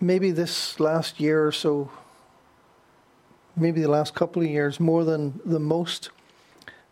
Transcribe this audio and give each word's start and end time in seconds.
maybe 0.00 0.30
this 0.30 0.78
last 0.78 1.20
year 1.20 1.46
or 1.46 1.52
so, 1.52 1.90
maybe 3.56 3.80
the 3.80 3.88
last 3.88 4.14
couple 4.14 4.42
of 4.42 4.48
years, 4.48 4.78
more 4.78 5.04
than 5.04 5.40
the 5.44 5.58
most, 5.60 6.10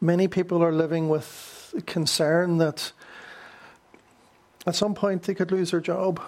many 0.00 0.28
people 0.28 0.62
are 0.62 0.72
living 0.72 1.08
with 1.08 1.74
concern 1.86 2.58
that 2.58 2.92
at 4.66 4.74
some 4.74 4.94
point 4.94 5.24
they 5.24 5.34
could 5.34 5.50
lose 5.50 5.70
their 5.70 5.80
job. 5.80 6.20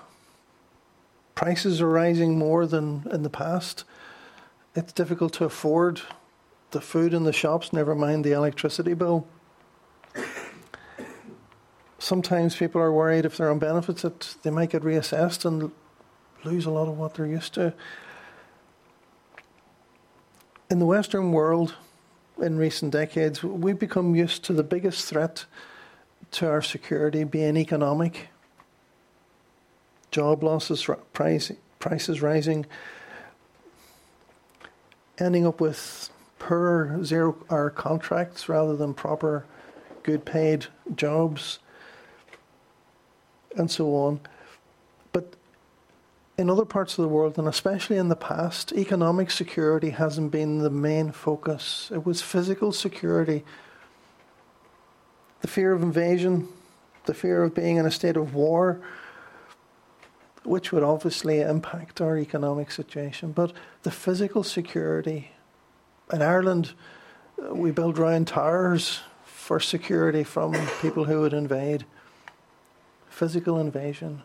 Prices 1.34 1.80
are 1.80 1.88
rising 1.88 2.38
more 2.38 2.66
than 2.66 3.06
in 3.12 3.22
the 3.22 3.30
past. 3.30 3.84
It's 4.74 4.92
difficult 4.92 5.32
to 5.34 5.44
afford 5.44 6.02
the 6.70 6.80
food 6.80 7.14
in 7.14 7.24
the 7.24 7.32
shops, 7.32 7.72
never 7.72 7.94
mind 7.94 8.24
the 8.24 8.32
electricity 8.32 8.94
bill. 8.94 9.26
Sometimes 11.98 12.56
people 12.56 12.80
are 12.80 12.92
worried 12.92 13.24
if 13.24 13.36
they're 13.36 13.50
on 13.50 13.58
benefits 13.58 14.02
that 14.02 14.36
they 14.42 14.50
might 14.50 14.70
get 14.70 14.82
reassessed 14.82 15.44
and 15.44 15.72
lose 16.46 16.66
a 16.66 16.70
lot 16.70 16.88
of 16.88 16.96
what 16.98 17.14
they're 17.14 17.26
used 17.26 17.54
to. 17.54 17.74
In 20.70 20.78
the 20.78 20.86
Western 20.86 21.32
world, 21.32 21.74
in 22.40 22.56
recent 22.56 22.92
decades, 22.92 23.42
we've 23.42 23.78
become 23.78 24.14
used 24.14 24.44
to 24.44 24.52
the 24.52 24.62
biggest 24.62 25.08
threat 25.08 25.44
to 26.32 26.48
our 26.48 26.62
security 26.62 27.24
being 27.24 27.56
economic. 27.56 28.28
Job 30.10 30.42
losses, 30.42 30.88
price, 31.12 31.52
prices 31.78 32.22
rising, 32.22 32.66
ending 35.18 35.46
up 35.46 35.60
with 35.60 36.10
per 36.38 37.02
zero 37.02 37.36
hour 37.50 37.70
contracts 37.70 38.48
rather 38.48 38.76
than 38.76 38.92
proper 38.94 39.44
good 40.02 40.24
paid 40.24 40.66
jobs 40.94 41.58
and 43.56 43.70
so 43.70 43.94
on. 43.94 44.20
In 46.38 46.50
other 46.50 46.66
parts 46.66 46.98
of 46.98 47.02
the 47.02 47.08
world, 47.08 47.38
and 47.38 47.48
especially 47.48 47.96
in 47.96 48.08
the 48.08 48.16
past, 48.16 48.70
economic 48.72 49.30
security 49.30 49.90
hasn't 49.90 50.30
been 50.30 50.58
the 50.58 50.68
main 50.68 51.10
focus. 51.10 51.90
It 51.92 52.04
was 52.04 52.20
physical 52.20 52.72
security. 52.72 53.42
The 55.40 55.48
fear 55.48 55.72
of 55.72 55.82
invasion, 55.82 56.48
the 57.06 57.14
fear 57.14 57.42
of 57.42 57.54
being 57.54 57.78
in 57.78 57.86
a 57.86 57.90
state 57.90 58.18
of 58.18 58.34
war, 58.34 58.82
which 60.44 60.72
would 60.72 60.82
obviously 60.82 61.40
impact 61.40 62.02
our 62.02 62.18
economic 62.18 62.70
situation. 62.70 63.32
But 63.32 63.52
the 63.82 63.90
physical 63.90 64.42
security 64.42 65.30
in 66.12 66.20
Ireland, 66.20 66.72
we 67.50 67.70
build 67.70 67.96
round 67.96 68.28
towers 68.28 69.00
for 69.24 69.58
security 69.58 70.22
from 70.22 70.54
people 70.82 71.04
who 71.04 71.22
would 71.22 71.32
invade. 71.32 71.86
Physical 73.08 73.58
invasion. 73.58 74.22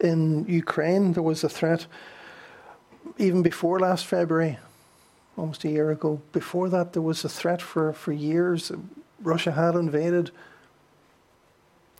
In 0.00 0.46
Ukraine, 0.46 1.12
there 1.12 1.22
was 1.22 1.44
a 1.44 1.48
threat 1.48 1.86
even 3.18 3.42
before 3.42 3.80
last 3.80 4.06
February, 4.06 4.58
almost 5.36 5.64
a 5.64 5.68
year 5.68 5.90
ago. 5.90 6.20
Before 6.32 6.68
that, 6.68 6.92
there 6.92 7.02
was 7.02 7.24
a 7.24 7.28
threat 7.28 7.60
for, 7.60 7.92
for 7.92 8.12
years. 8.12 8.72
Russia 9.22 9.52
had 9.52 9.74
invaded 9.74 10.30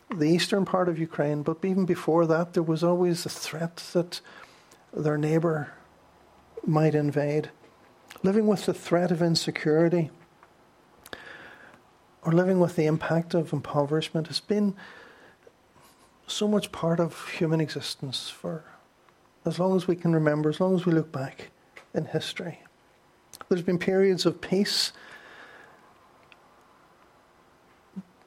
the 0.09 0.25
eastern 0.25 0.65
part 0.65 0.89
of 0.89 0.99
Ukraine, 0.99 1.41
but 1.43 1.63
even 1.63 1.85
before 1.85 2.25
that, 2.25 2.53
there 2.53 2.63
was 2.63 2.83
always 2.83 3.25
a 3.25 3.29
threat 3.29 3.77
that 3.93 4.21
their 4.93 5.17
neighbour 5.17 5.71
might 6.65 6.95
invade 6.95 7.49
living 8.23 8.47
with 8.47 8.65
the 8.65 8.73
threat 8.73 9.11
of 9.11 9.21
insecurity 9.21 10.09
or 12.23 12.31
living 12.31 12.59
with 12.59 12.75
the 12.75 12.85
impact 12.85 13.33
of 13.33 13.51
impoverishment 13.51 14.27
has 14.27 14.39
been 14.39 14.75
so 16.31 16.47
much 16.47 16.71
part 16.71 16.99
of 16.99 17.29
human 17.29 17.61
existence 17.61 18.29
for 18.29 18.63
as 19.45 19.59
long 19.59 19.75
as 19.75 19.87
we 19.87 19.95
can 19.95 20.13
remember, 20.13 20.49
as 20.49 20.59
long 20.59 20.75
as 20.75 20.85
we 20.85 20.93
look 20.93 21.11
back 21.11 21.49
in 21.93 22.05
history. 22.05 22.59
There's 23.49 23.61
been 23.61 23.79
periods 23.79 24.25
of 24.25 24.39
peace, 24.39 24.93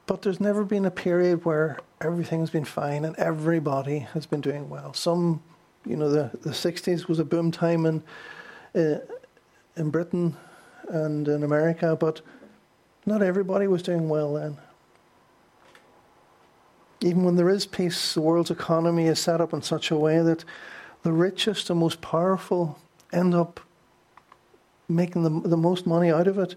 but 0.05 0.21
there's 0.21 0.39
never 0.39 0.63
been 0.63 0.85
a 0.85 0.91
period 0.91 1.45
where 1.45 1.79
everything's 2.01 2.49
been 2.49 2.65
fine 2.65 3.05
and 3.05 3.15
everybody 3.17 3.99
has 3.99 4.25
been 4.25 4.41
doing 4.41 4.69
well. 4.69 4.93
Some, 4.93 5.41
you 5.85 5.95
know, 5.95 6.09
the, 6.09 6.31
the 6.41 6.51
60s 6.51 7.07
was 7.07 7.19
a 7.19 7.25
boom 7.25 7.51
time 7.51 7.85
in, 7.85 8.03
uh, 8.75 8.99
in 9.77 9.89
Britain 9.89 10.35
and 10.89 11.27
in 11.27 11.43
America, 11.43 11.95
but 11.95 12.21
not 13.05 13.23
everybody 13.23 13.67
was 13.67 13.81
doing 13.81 14.09
well 14.09 14.33
then. 14.33 14.57
Even 17.01 17.23
when 17.23 17.35
there 17.35 17.49
is 17.49 17.65
peace, 17.65 18.13
the 18.13 18.21
world's 18.21 18.51
economy 18.51 19.07
is 19.07 19.19
set 19.19 19.41
up 19.41 19.53
in 19.53 19.61
such 19.61 19.91
a 19.91 19.97
way 19.97 20.19
that 20.21 20.45
the 21.03 21.11
richest 21.11 21.69
and 21.69 21.79
most 21.79 22.01
powerful 22.01 22.79
end 23.13 23.35
up 23.35 23.59
making 24.87 25.23
the, 25.23 25.49
the 25.49 25.57
most 25.57 25.85
money 25.85 26.11
out 26.11 26.27
of 26.27 26.37
it. 26.37 26.55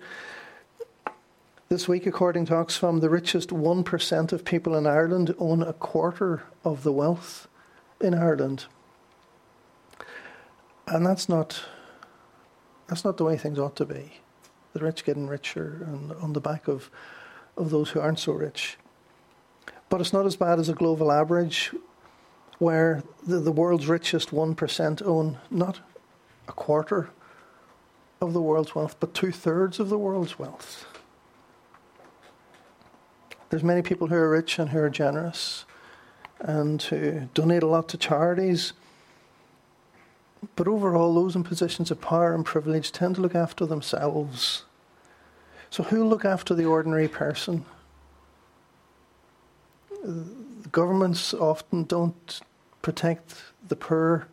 This 1.69 1.87
week, 1.87 2.06
according 2.06 2.47
to 2.47 2.54
Oxfam, 2.54 3.00
the 3.00 3.10
richest 3.10 3.50
1% 3.50 4.32
of 4.32 4.44
people 4.44 4.75
in 4.75 4.87
Ireland 4.87 5.34
own 5.38 5.62
a 5.62 5.75
quarter 5.75 6.44
of 6.65 6.82
the 6.82 6.93
wealth 6.93 7.47
in 8.00 8.15
Ireland. 8.15 8.65
And 10.87 11.05
that's 11.05 11.28
not 11.28 11.65
that's 12.88 13.05
not 13.05 13.19
the 13.19 13.25
way 13.25 13.37
things 13.37 13.59
ought 13.59 13.76
to 13.76 13.84
be. 13.84 14.20
The 14.72 14.81
rich 14.81 15.05
getting 15.05 15.28
richer 15.28 15.87
and 15.87 16.12
on 16.12 16.32
the 16.32 16.41
back 16.41 16.69
of, 16.69 16.91
of 17.56 17.70
those 17.70 17.91
who 17.91 18.00
aren't 18.00 18.19
so 18.19 18.32
rich. 18.32 18.78
But 19.88 20.00
it's 20.00 20.12
not 20.12 20.26
as 20.26 20.37
bad 20.37 20.59
as 20.59 20.69
a 20.69 20.75
global 20.75 21.10
average 21.10 21.75
where 22.59 23.03
the, 23.26 23.38
the 23.38 23.53
world's 23.53 23.87
richest 23.87 24.31
1% 24.31 25.03
own 25.06 25.38
not 25.50 25.81
a 26.49 26.53
quarter 26.53 27.10
of 28.21 28.32
the 28.32 28.43
world's 28.43 28.75
wealth, 28.75 28.97
but 28.99 29.15
two 29.15 29.31
thirds 29.31 29.78
of 29.78 29.88
the 29.88 29.99
world's 29.99 30.38
wealth. 30.38 30.87
There's 33.50 33.62
many 33.65 33.81
people 33.81 34.09
who 34.09 34.16
are 34.16 34.31
rich 34.31 34.59
and 34.59 34.71
who 34.71 34.78
are 34.81 34.91
generous 34.91 35.65
and 36.41 36.82
who 36.82 37.28
donate 37.32 37.62
a 37.62 37.66
lot 37.66 37.88
to 37.91 37.97
charities 37.97 38.72
but 40.56 40.69
overall, 40.69 41.15
those 41.15 41.34
in 41.34 41.44
positions 41.44 41.91
of 41.91 42.00
power 42.00 42.34
and 42.34 42.44
privilege 42.44 42.93
tend 42.93 43.16
to 43.16 43.20
look 43.20 43.34
after 43.34 43.66
themselves. 43.66 44.65
So, 45.70 45.82
who 45.82 46.05
look 46.05 46.25
after 46.25 46.55
the 46.55 46.65
ordinary 46.65 47.09
person? 47.09 47.65
Governments 50.70 51.34
often 51.34 51.84
don't 51.84 52.41
protect 52.82 53.42
the 53.66 53.76
poor. 53.76 54.28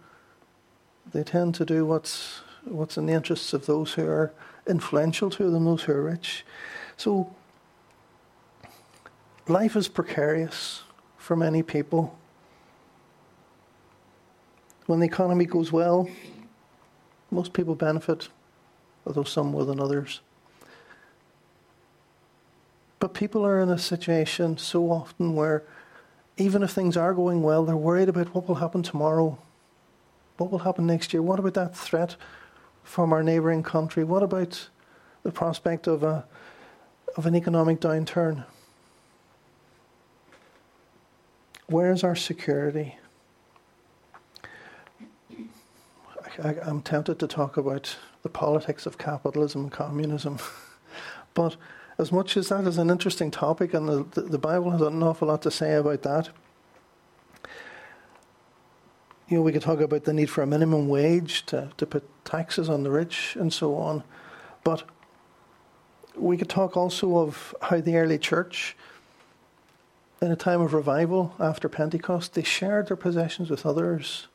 They 1.12 1.24
tend 1.24 1.56
to 1.56 1.66
do 1.66 1.86
what's 1.86 2.42
what's 2.66 2.98
in 2.98 3.06
the 3.06 3.14
interests 3.14 3.54
of 3.54 3.66
those 3.66 3.94
who 3.94 4.08
are 4.08 4.34
influential 4.68 5.30
to 5.30 5.50
them, 5.50 5.66
those 5.66 5.84
who 5.84 5.94
are 5.94 6.02
rich. 6.02 6.44
So, 6.98 7.34
life 9.48 9.76
is 9.76 9.88
precarious 9.88 10.84
for 11.18 11.36
many 11.36 11.62
people. 11.62 12.18
When 14.88 15.00
the 15.00 15.06
economy 15.06 15.46
goes 15.46 15.72
well, 15.72 16.10
most 17.32 17.54
people 17.54 17.76
benefit, 17.76 18.30
although 19.06 19.24
some 19.24 19.48
more 19.48 19.66
than 19.66 19.80
others. 19.80 20.22
But 23.00 23.14
people 23.14 23.46
are 23.46 23.60
in 23.60 23.70
a 23.70 23.78
situation 23.78 24.58
so 24.58 24.92
often 24.92 25.36
where 25.36 25.64
even 26.38 26.64
if 26.64 26.72
things 26.72 26.98
are 26.98 27.14
going 27.14 27.42
well, 27.42 27.66
they're 27.66 27.78
worried 27.78 28.10
about 28.10 28.34
what 28.34 28.48
will 28.48 28.56
happen 28.56 28.84
tomorrow, 28.84 29.38
what 30.38 30.52
will 30.52 30.60
happen 30.60 30.86
next 30.86 31.14
year, 31.14 31.22
what 31.22 31.40
about 31.40 31.54
that 31.54 31.76
threat 31.76 32.16
from 32.84 33.14
our 33.14 33.24
neighbouring 33.24 33.64
country, 33.64 34.04
what 34.04 34.24
about 34.24 34.70
the 35.24 35.32
prospect 35.32 35.88
of, 35.88 36.04
a, 36.04 36.26
of 37.16 37.26
an 37.26 37.36
economic 37.36 37.80
downturn? 37.80 38.46
Where 41.68 41.92
is 41.92 42.04
our 42.04 42.16
security? 42.16 42.98
I, 46.44 46.56
am 46.68 46.82
tempted 46.82 47.18
to 47.20 47.28
talk 47.28 47.58
about 47.58 47.96
the 48.24 48.30
politics 48.30 48.86
of 48.86 48.98
capitalism 48.98 49.64
and 49.64 49.72
communism. 49.72 50.38
but 51.34 51.56
as 51.98 52.12
much 52.12 52.36
as 52.36 52.50
that 52.50 52.68
is 52.68 52.78
an 52.78 52.90
interesting 52.90 53.32
topic, 53.32 53.74
and 53.74 53.88
the, 53.88 54.22
the, 54.22 54.38
Bible 54.38 54.72
has 54.72 54.82
an 54.82 55.02
awful 55.02 55.30
lot 55.30 55.42
to 55.44 55.52
say 55.52 55.76
about 55.76 56.02
that, 56.04 56.30
you 59.28 59.38
know, 59.38 59.42
we 59.42 59.52
could 59.52 59.62
talk 59.62 59.80
about 59.80 60.04
the 60.04 60.14
need 60.14 60.30
for 60.30 60.44
a 60.44 60.48
minimum 60.48 60.88
wage 60.88 61.46
to, 61.48 61.72
to 61.78 61.86
put 61.86 62.04
taxes 62.26 62.70
on 62.70 62.84
the 62.84 62.92
rich 62.92 63.36
and 63.40 63.52
so 63.52 63.76
on. 63.76 64.04
But 64.64 64.84
we 66.16 66.38
could 66.38 66.50
talk 66.50 66.78
also 66.78 67.18
of 67.18 67.56
how 67.62 67.82
the 67.82 67.98
early 67.98 68.20
church, 68.20 68.76
in 70.22 70.32
a 70.32 70.36
time 70.36 70.62
of 70.62 70.74
revival 70.74 71.34
after 71.40 71.68
Pentecost, 71.68 72.34
they 72.34 72.44
shared 72.44 72.88
their 72.88 72.98
possessions 72.98 73.50
with 73.50 73.66
others. 73.66 74.28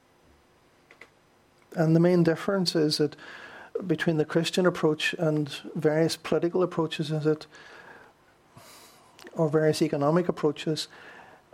And 1.77 1.95
the 1.95 2.01
main 2.01 2.25
difference 2.25 2.75
is 2.75 2.99
that 2.99 3.15
between 3.87 4.17
the 4.17 4.25
Christian 4.25 4.67
approach 4.67 5.15
and 5.15 5.49
various 5.75 6.17
political 6.17 6.63
approaches 6.63 7.11
is 7.11 7.25
that, 7.25 7.47
or 9.35 9.49
various 9.49 9.83
economic 9.83 10.29
approaches, 10.29 10.89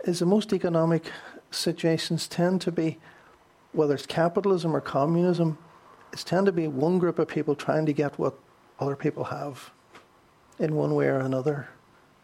is 0.03 0.19
that 0.19 0.25
most 0.25 0.53
economic 0.53 1.11
situations 1.51 2.27
tend 2.27 2.61
to 2.61 2.71
be 2.71 2.97
whether 3.71 3.93
it's 3.93 4.05
capitalism 4.05 4.75
or 4.75 4.81
communism, 4.81 5.57
it's 6.11 6.23
tend 6.23 6.45
to 6.45 6.51
be 6.51 6.67
one 6.67 6.99
group 6.99 7.19
of 7.19 7.27
people 7.27 7.55
trying 7.55 7.85
to 7.85 7.93
get 7.93 8.17
what 8.17 8.33
other 8.79 8.95
people 8.95 9.25
have 9.25 9.71
in 10.59 10.75
one 10.75 10.95
way 10.95 11.07
or 11.07 11.19
another 11.19 11.69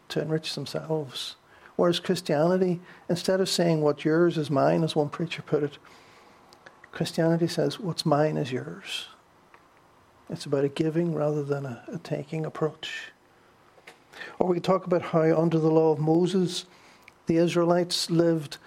to 0.08 0.20
enrich 0.20 0.54
themselves. 0.54 1.36
Whereas 1.76 2.00
Christianity, 2.00 2.80
instead 3.08 3.40
of 3.40 3.48
saying 3.48 3.82
what 3.82 4.04
yours 4.04 4.38
is 4.38 4.50
mine, 4.50 4.84
as 4.84 4.96
one 4.96 5.08
preacher 5.08 5.42
put 5.42 5.62
it, 5.62 5.78
Christianity 6.92 7.48
says 7.48 7.80
what's 7.80 8.06
mine 8.06 8.36
is 8.36 8.52
yours. 8.52 9.06
It's 10.30 10.46
about 10.46 10.64
a 10.64 10.68
giving 10.68 11.14
rather 11.14 11.42
than 11.42 11.66
a, 11.66 11.82
a 11.88 11.98
taking 11.98 12.46
approach. 12.46 13.12
Or 14.38 14.48
we 14.48 14.60
talk 14.60 14.86
about 14.86 15.02
how 15.02 15.40
under 15.40 15.58
the 15.58 15.70
law 15.70 15.92
of 15.92 15.98
Moses, 15.98 16.64
the 17.26 17.36
Israelites 17.36 18.10
lived 18.10 18.58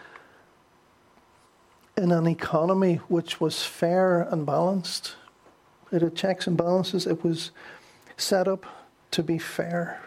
in 1.95 2.12
an 2.12 2.27
economy 2.27 2.95
which 3.07 3.42
was 3.42 3.63
fair 3.63 4.21
and 4.21 4.45
balanced. 4.45 5.15
It 5.92 6.01
had 6.01 6.15
checks 6.15 6.48
and 6.48 6.56
balances. 6.56 7.07
It 7.07 7.24
was 7.24 7.51
set 8.18 8.48
up 8.48 8.65
to 9.12 9.24
be 9.24 9.38
fair. 9.38 10.01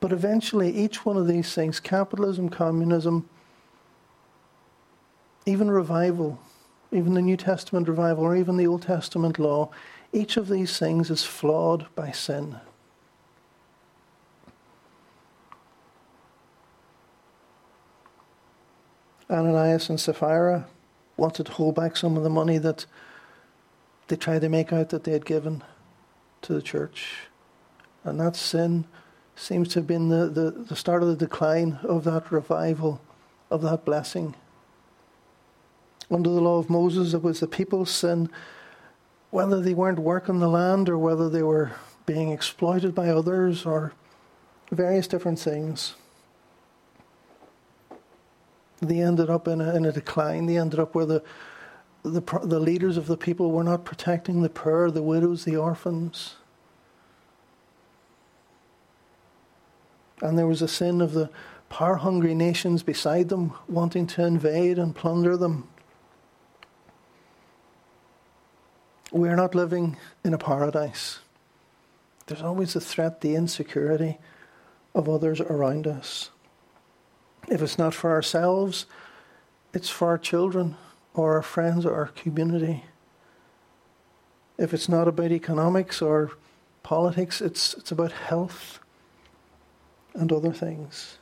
But 0.00 0.12
eventually, 0.12 0.74
each 0.74 1.04
one 1.04 1.18
of 1.18 1.26
these 1.26 1.54
things 1.54 1.78
capitalism, 1.78 2.48
communism, 2.48 3.28
even 5.44 5.70
revival, 5.70 6.40
even 6.92 7.14
the 7.14 7.22
New 7.22 7.36
Testament 7.36 7.88
revival, 7.88 8.24
or 8.24 8.36
even 8.36 8.56
the 8.56 8.66
Old 8.66 8.82
Testament 8.82 9.38
law 9.38 9.70
each 10.12 10.36
of 10.36 10.48
these 10.48 10.78
things 10.78 11.10
is 11.10 11.24
flawed 11.24 11.86
by 11.94 12.10
sin. 12.10 12.56
Ananias 19.30 19.88
and 19.88 20.00
Sapphira 20.00 20.66
wanted 21.16 21.46
to 21.46 21.52
hold 21.52 21.76
back 21.76 21.96
some 21.96 22.16
of 22.16 22.24
the 22.24 22.30
money 22.30 22.58
that 22.58 22.86
they 24.08 24.16
tried 24.16 24.40
to 24.40 24.48
make 24.48 24.72
out 24.72 24.88
that 24.88 25.04
they 25.04 25.12
had 25.12 25.24
given 25.24 25.62
to 26.42 26.52
the 26.52 26.62
church. 26.62 27.28
And 28.02 28.18
that 28.18 28.34
sin 28.34 28.86
seems 29.36 29.68
to 29.68 29.78
have 29.78 29.86
been 29.86 30.08
the, 30.08 30.26
the, 30.26 30.50
the 30.50 30.74
start 30.74 31.02
of 31.02 31.08
the 31.08 31.16
decline 31.16 31.78
of 31.84 32.02
that 32.04 32.32
revival, 32.32 33.00
of 33.50 33.62
that 33.62 33.84
blessing. 33.84 34.34
Under 36.10 36.30
the 36.30 36.40
law 36.40 36.58
of 36.58 36.68
Moses, 36.68 37.14
it 37.14 37.22
was 37.22 37.40
the 37.40 37.46
people's 37.46 37.90
sin, 37.90 38.28
whether 39.30 39.60
they 39.60 39.74
weren't 39.74 39.98
working 39.98 40.40
the 40.40 40.48
land 40.48 40.88
or 40.88 40.98
whether 40.98 41.30
they 41.30 41.42
were 41.42 41.72
being 42.04 42.30
exploited 42.30 42.94
by 42.94 43.08
others 43.08 43.64
or 43.64 43.92
various 44.72 45.06
different 45.06 45.38
things. 45.38 45.94
They 48.80 49.00
ended 49.00 49.30
up 49.30 49.46
in 49.46 49.60
a, 49.60 49.74
in 49.76 49.84
a 49.84 49.92
decline. 49.92 50.46
They 50.46 50.56
ended 50.56 50.80
up 50.80 50.94
where 50.94 51.06
the, 51.06 51.22
the, 52.02 52.22
the 52.42 52.58
leaders 52.58 52.96
of 52.96 53.06
the 53.06 53.16
people 53.16 53.52
were 53.52 53.64
not 53.64 53.84
protecting 53.84 54.42
the 54.42 54.48
poor, 54.48 54.90
the 54.90 55.02
widows, 55.02 55.44
the 55.44 55.56
orphans. 55.56 56.36
And 60.22 60.36
there 60.36 60.46
was 60.46 60.62
a 60.62 60.68
sin 60.68 61.00
of 61.00 61.12
the 61.12 61.30
power 61.68 61.96
hungry 61.96 62.34
nations 62.34 62.82
beside 62.82 63.28
them, 63.28 63.52
wanting 63.68 64.06
to 64.08 64.26
invade 64.26 64.78
and 64.78 64.94
plunder 64.94 65.36
them. 65.36 65.68
We 69.12 69.28
are 69.28 69.36
not 69.36 69.54
living 69.54 69.96
in 70.24 70.34
a 70.34 70.38
paradise. 70.38 71.18
There's 72.26 72.42
always 72.42 72.74
the 72.74 72.80
threat, 72.80 73.20
the 73.20 73.34
insecurity 73.34 74.18
of 74.94 75.08
others 75.08 75.40
around 75.40 75.86
us. 75.86 76.30
If 77.48 77.60
it's 77.60 77.78
not 77.78 77.94
for 77.94 78.10
ourselves, 78.10 78.86
it's 79.72 79.88
for 79.88 80.08
our 80.08 80.18
children 80.18 80.76
or 81.14 81.34
our 81.34 81.42
friends 81.42 81.84
or 81.84 81.94
our 81.94 82.06
community. 82.06 82.84
If 84.58 84.72
it's 84.72 84.88
not 84.88 85.08
about 85.08 85.32
economics 85.32 86.00
or 86.00 86.32
politics, 86.82 87.40
it's, 87.40 87.74
it's 87.74 87.90
about 87.90 88.12
health 88.12 88.78
and 90.14 90.32
other 90.32 90.52
things. 90.52 91.18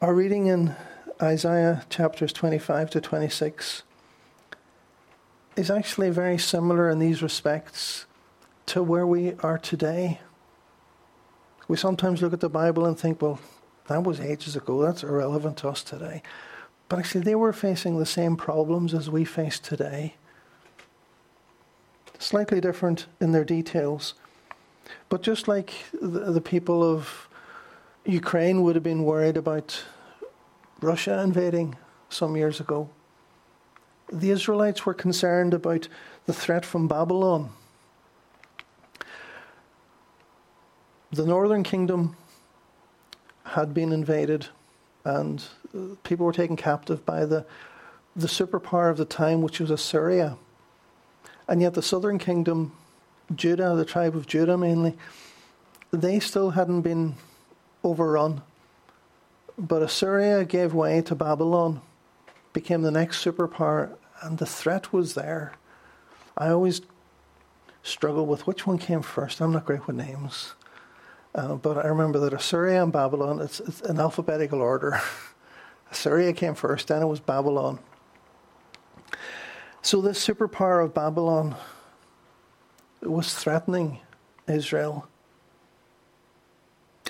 Our 0.00 0.14
reading 0.14 0.46
in 0.46 0.76
Isaiah 1.20 1.84
chapters 1.88 2.32
25 2.32 2.90
to 2.90 3.00
26 3.00 3.82
is 5.56 5.70
actually 5.70 6.10
very 6.10 6.38
similar 6.38 6.88
in 6.88 6.98
these 6.98 7.22
respects 7.22 8.06
to 8.66 8.82
where 8.82 9.06
we 9.06 9.34
are 9.40 9.58
today. 9.58 10.20
We 11.68 11.76
sometimes 11.76 12.22
look 12.22 12.32
at 12.32 12.40
the 12.40 12.48
Bible 12.48 12.86
and 12.86 12.98
think, 12.98 13.20
well, 13.20 13.38
that 13.88 14.04
was 14.04 14.20
ages 14.20 14.56
ago, 14.56 14.82
that's 14.82 15.02
irrelevant 15.02 15.58
to 15.58 15.68
us 15.68 15.82
today. 15.82 16.22
But 16.88 16.98
actually, 16.98 17.22
they 17.22 17.34
were 17.34 17.52
facing 17.52 17.98
the 17.98 18.06
same 18.06 18.36
problems 18.36 18.94
as 18.94 19.10
we 19.10 19.24
face 19.24 19.58
today. 19.58 20.14
Slightly 22.18 22.60
different 22.60 23.06
in 23.20 23.32
their 23.32 23.44
details. 23.44 24.14
But 25.08 25.22
just 25.22 25.48
like 25.48 25.72
the, 25.92 26.32
the 26.32 26.40
people 26.40 26.82
of 26.82 27.28
Ukraine 28.04 28.62
would 28.62 28.74
have 28.74 28.82
been 28.82 29.04
worried 29.04 29.36
about 29.36 29.84
Russia 30.80 31.20
invading 31.22 31.76
some 32.08 32.36
years 32.36 32.60
ago, 32.60 32.90
the 34.10 34.30
Israelites 34.30 34.86
were 34.86 34.94
concerned 34.94 35.54
about 35.54 35.88
the 36.26 36.32
threat 36.32 36.64
from 36.64 36.88
Babylon. 36.88 37.50
The 41.10 41.26
northern 41.26 41.62
kingdom 41.62 42.16
had 43.44 43.74
been 43.74 43.92
invaded 43.92 44.48
and 45.04 45.44
uh, 45.74 45.94
people 46.04 46.26
were 46.26 46.32
taken 46.32 46.56
captive 46.56 47.04
by 47.04 47.24
the, 47.24 47.44
the 48.14 48.26
superpower 48.26 48.90
of 48.90 48.96
the 48.96 49.04
time, 49.04 49.42
which 49.42 49.60
was 49.60 49.70
Assyria. 49.70 50.36
And 51.48 51.60
yet 51.60 51.74
the 51.74 51.82
southern 51.82 52.18
kingdom 52.18 52.72
Judah, 53.34 53.74
the 53.74 53.84
tribe 53.84 54.16
of 54.16 54.26
Judah 54.26 54.56
mainly, 54.56 54.96
they 55.90 56.20
still 56.20 56.50
hadn't 56.50 56.82
been 56.82 57.14
overrun. 57.84 58.42
But 59.58 59.82
Assyria 59.82 60.44
gave 60.44 60.74
way 60.74 61.02
to 61.02 61.14
Babylon, 61.14 61.80
became 62.52 62.82
the 62.82 62.90
next 62.90 63.24
superpower, 63.24 63.96
and 64.22 64.38
the 64.38 64.46
threat 64.46 64.92
was 64.92 65.14
there. 65.14 65.54
I 66.36 66.48
always 66.48 66.82
struggle 67.82 68.26
with 68.26 68.46
which 68.46 68.66
one 68.66 68.78
came 68.78 69.02
first. 69.02 69.40
I'm 69.40 69.52
not 69.52 69.66
great 69.66 69.86
with 69.86 69.96
names. 69.96 70.54
Uh, 71.34 71.54
but 71.54 71.78
I 71.78 71.88
remember 71.88 72.18
that 72.20 72.34
Assyria 72.34 72.82
and 72.82 72.92
Babylon, 72.92 73.40
it's, 73.40 73.60
it's 73.60 73.80
in 73.80 73.98
alphabetical 73.98 74.60
order. 74.60 75.00
Assyria 75.90 76.32
came 76.32 76.54
first, 76.54 76.88
then 76.88 77.02
it 77.02 77.06
was 77.06 77.20
Babylon. 77.20 77.78
So, 79.80 80.00
this 80.00 80.24
superpower 80.24 80.84
of 80.84 80.94
Babylon 80.94 81.56
was 83.00 83.34
threatening 83.34 83.98
Israel. 84.46 85.08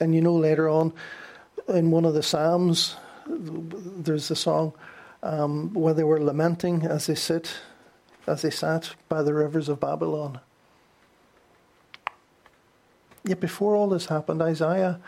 And 0.00 0.14
you 0.14 0.20
know, 0.20 0.34
later 0.34 0.68
on 0.68 0.92
in 1.68 1.90
one 1.90 2.04
of 2.04 2.14
the 2.14 2.22
Psalms, 2.22 2.96
there's 3.26 4.30
a 4.30 4.36
song 4.36 4.72
um, 5.22 5.72
where 5.72 5.94
they 5.94 6.04
were 6.04 6.20
lamenting 6.20 6.84
as 6.84 7.06
they 7.06 7.14
sit, 7.14 7.54
as 8.26 8.42
they 8.42 8.50
sat 8.50 8.94
by 9.08 9.22
the 9.22 9.34
rivers 9.34 9.68
of 9.68 9.80
Babylon. 9.80 10.40
Yet 13.24 13.40
before 13.40 13.76
all 13.76 13.88
this 13.88 14.06
happened, 14.06 14.42
Isaiah 14.42 15.00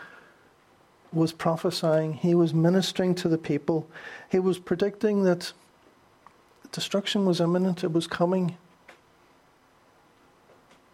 was 1.11 1.31
prophesying, 1.31 2.13
he 2.13 2.35
was 2.35 2.53
ministering 2.53 3.15
to 3.15 3.29
the 3.29 3.37
people, 3.37 3.89
he 4.29 4.39
was 4.39 4.59
predicting 4.59 5.23
that 5.23 5.53
destruction 6.71 7.25
was 7.25 7.39
imminent, 7.39 7.83
it 7.83 7.91
was 7.93 8.07
coming. 8.07 8.57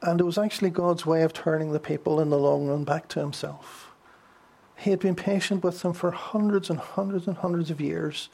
And 0.01 0.19
it 0.19 0.23
was 0.23 0.37
actually 0.37 0.71
God's 0.71 1.05
way 1.05 1.21
of 1.21 1.31
turning 1.31 1.71
the 1.71 1.79
people 1.79 2.19
in 2.19 2.29
the 2.31 2.37
long 2.37 2.67
run 2.67 2.83
back 2.83 3.07
to 3.09 3.19
Himself. 3.19 3.91
He 4.75 4.89
had 4.89 4.99
been 4.99 5.15
patient 5.15 5.63
with 5.63 5.81
them 5.81 5.93
for 5.93 6.09
hundreds 6.09 6.71
and 6.71 6.79
hundreds 6.79 7.27
and 7.27 7.37
hundreds 7.37 7.69
of 7.69 7.79
years. 7.79 8.29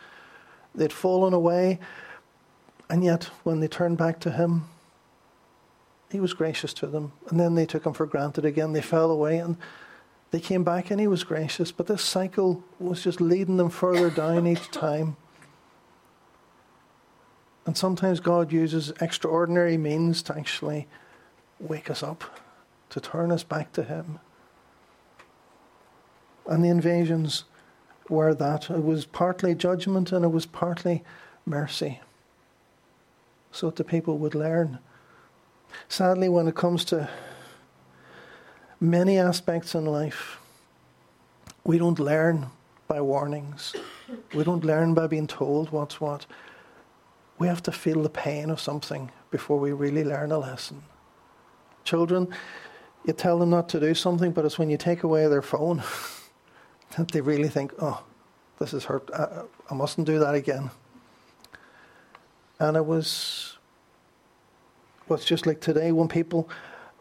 They'd 0.75 0.93
fallen 0.93 1.33
away, 1.33 1.79
and 2.89 3.03
yet 3.03 3.25
when 3.43 3.59
they 3.59 3.67
turned 3.67 3.97
back 3.97 4.19
to 4.21 4.31
Him, 4.31 4.67
He 6.11 6.19
was 6.19 6.33
gracious 6.33 6.73
to 6.75 6.87
them. 6.87 7.13
And 7.29 7.39
then 7.39 7.55
they 7.55 7.65
took 7.65 7.85
Him 7.85 7.93
for 7.93 8.05
granted 8.05 8.45
again. 8.45 8.73
They 8.73 8.81
fell 8.81 9.11
away, 9.11 9.39
and 9.39 9.57
they 10.31 10.39
came 10.39 10.63
back, 10.63 10.91
and 10.91 10.99
He 10.99 11.07
was 11.07 11.23
gracious. 11.23 11.71
But 11.71 11.87
this 11.87 12.03
cycle 12.03 12.63
was 12.79 13.03
just 13.03 13.19
leading 13.19 13.57
them 13.57 13.69
further 13.69 14.09
down 14.09 14.47
each 14.47 14.71
time. 14.71 15.17
And 17.65 17.77
sometimes 17.77 18.21
God 18.21 18.53
uses 18.53 18.93
extraordinary 19.01 19.77
means 19.77 20.23
to 20.23 20.37
actually 20.37 20.87
wake 21.59 21.89
us 21.89 22.01
up, 22.01 22.23
to 22.91 23.01
turn 23.01 23.31
us 23.31 23.43
back 23.43 23.73
to 23.73 23.83
Him. 23.83 24.19
And 26.45 26.63
the 26.63 26.69
invasions 26.69 27.43
were 28.09 28.33
that. 28.33 28.69
It 28.69 28.83
was 28.83 29.05
partly 29.05 29.55
judgment 29.55 30.11
and 30.11 30.23
it 30.23 30.29
was 30.29 30.45
partly 30.45 31.03
mercy. 31.45 32.01
So 33.51 33.67
that 33.67 33.75
the 33.77 33.83
people 33.83 34.17
would 34.17 34.35
learn. 34.35 34.79
Sadly, 35.89 36.29
when 36.29 36.47
it 36.47 36.55
comes 36.55 36.85
to 36.85 37.09
many 38.79 39.17
aspects 39.17 39.75
in 39.75 39.85
life, 39.85 40.39
we 41.63 41.77
don't 41.77 41.99
learn 41.99 42.47
by 42.87 43.01
warnings. 43.01 43.75
We 44.33 44.43
don't 44.43 44.63
learn 44.63 44.93
by 44.93 45.07
being 45.07 45.27
told 45.27 45.71
what's 45.71 45.99
what. 45.99 46.25
We 47.39 47.47
have 47.47 47.61
to 47.63 47.71
feel 47.71 48.01
the 48.01 48.09
pain 48.09 48.49
of 48.49 48.59
something 48.59 49.11
before 49.31 49.59
we 49.59 49.71
really 49.71 50.03
learn 50.03 50.31
a 50.31 50.39
lesson. 50.39 50.83
Children, 51.83 52.29
you 53.05 53.13
tell 53.13 53.39
them 53.39 53.49
not 53.49 53.69
to 53.69 53.79
do 53.79 53.93
something, 53.93 54.31
but 54.31 54.45
it's 54.45 54.57
when 54.57 54.69
you 54.69 54.77
take 54.77 55.03
away 55.03 55.27
their 55.27 55.41
phone 55.41 55.83
that 56.95 57.11
they 57.11 57.21
really 57.21 57.49
think, 57.49 57.73
oh, 57.81 58.03
this 58.59 58.71
has 58.71 58.85
hurt. 58.85 59.09
I, 59.13 59.41
I 59.69 59.73
mustn't 59.73 60.07
do 60.07 60.19
that 60.19 60.35
again. 60.35 60.69
And 62.59 62.75
it 62.77 62.85
was, 62.85 63.57
well, 65.07 65.17
it's 65.17 65.25
just 65.25 65.45
like 65.45 65.61
today 65.61 65.91
when 65.91 66.07
people, 66.07 66.49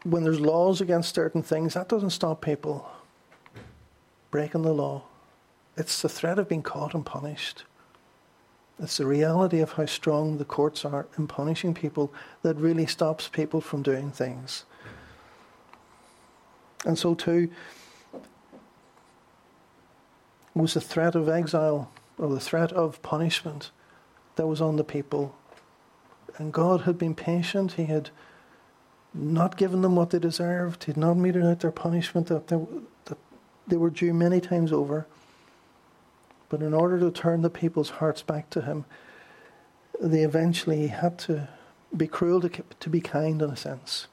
when 0.03 0.23
there's 0.23 0.39
laws 0.39 0.81
against 0.81 1.15
certain 1.15 1.41
things, 1.41 1.73
that 1.73 1.89
doesn't 1.89 2.11
stop 2.11 2.41
people 2.41 2.89
breaking 4.29 4.61
the 4.61 4.73
law. 4.73 5.03
It's 5.77 6.01
the 6.01 6.09
threat 6.09 6.39
of 6.39 6.49
being 6.49 6.63
caught 6.63 6.93
and 6.93 7.05
punished. 7.05 7.63
It's 8.79 8.97
the 8.97 9.07
reality 9.07 9.59
of 9.59 9.73
how 9.73 9.87
strong 9.87 10.37
the 10.37 10.45
courts 10.45 10.85
are 10.85 11.07
in 11.17 11.27
punishing 11.27 11.73
people 11.73 12.13
that 12.43 12.55
really 12.57 12.85
stops 12.85 13.27
people 13.27 13.59
from 13.61 13.81
doing 13.81 14.11
things. 14.11 14.65
And 16.85 16.97
so, 16.97 17.15
too, 17.15 17.49
was 20.57 20.73
the 20.73 20.81
threat 20.81 21.15
of 21.15 21.29
exile 21.29 21.91
or 22.17 22.29
the 22.29 22.39
threat 22.39 22.71
of 22.73 23.01
punishment 23.01 23.71
that 24.35 24.47
was 24.47 24.61
on 24.61 24.75
the 24.75 24.83
people. 24.83 25.35
And 26.37 26.53
God 26.53 26.81
had 26.81 26.97
been 26.97 27.15
patient. 27.15 27.73
He 27.73 27.85
had 27.85 28.09
not 29.13 29.57
given 29.57 29.81
them 29.81 29.95
what 29.95 30.11
they 30.11 30.19
deserved. 30.19 30.83
He 30.83 30.91
had 30.91 30.97
not 30.97 31.17
meted 31.17 31.43
out 31.43 31.61
their 31.61 31.71
punishment 31.71 32.27
that 32.27 32.47
they, 32.47 32.57
that 33.05 33.17
they 33.67 33.77
were 33.77 33.89
due 33.89 34.13
many 34.13 34.39
times 34.39 34.71
over. 34.71 35.07
But 36.49 36.61
in 36.61 36.73
order 36.73 36.99
to 36.99 37.11
turn 37.11 37.41
the 37.41 37.49
people's 37.49 37.89
hearts 37.89 38.21
back 38.21 38.49
to 38.51 38.61
Him, 38.61 38.85
they 39.99 40.23
eventually 40.23 40.87
had 40.87 41.17
to 41.19 41.49
be 41.95 42.07
cruel 42.07 42.41
to, 42.41 42.49
to 42.79 42.89
be 42.89 43.01
kind 43.01 43.41
in 43.41 43.49
a 43.49 43.57
sense. 43.57 44.07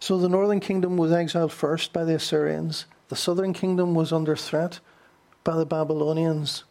So 0.00 0.16
the 0.16 0.30
northern 0.30 0.60
kingdom 0.60 0.96
was 0.96 1.12
exiled 1.12 1.52
first 1.52 1.92
by 1.92 2.04
the 2.04 2.14
Assyrians. 2.14 2.86
The 3.08 3.16
southern 3.16 3.52
kingdom 3.52 3.94
was 3.94 4.12
under 4.12 4.34
threat 4.34 4.80
by 5.44 5.56
the 5.56 5.66
Babylonians. 5.66 6.64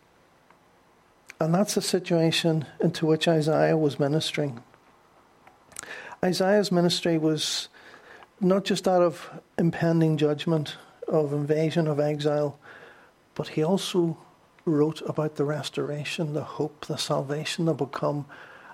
And 1.40 1.54
that's 1.54 1.76
the 1.76 1.82
situation 1.82 2.66
into 2.82 3.06
which 3.06 3.28
Isaiah 3.28 3.78
was 3.78 4.00
ministering. 4.00 4.64
Isaiah's 6.24 6.72
ministry 6.72 7.18
was 7.18 7.70
not 8.42 8.66
just 8.66 8.86
that 8.86 9.02
of 9.02 9.30
impending 9.58 10.18
judgment, 10.18 10.78
of 11.08 11.32
invasion, 11.32 11.88
of 11.88 12.00
exile, 12.00 12.58
but 13.36 13.50
he 13.50 13.64
also 13.64 14.18
wrote 14.66 15.02
about 15.08 15.36
the 15.36 15.46
restoration, 15.46 16.34
the 16.34 16.44
hope, 16.44 16.88
the 16.88 16.98
salvation 16.98 17.66
that 17.66 17.80
would 17.80 17.92
come 17.92 18.26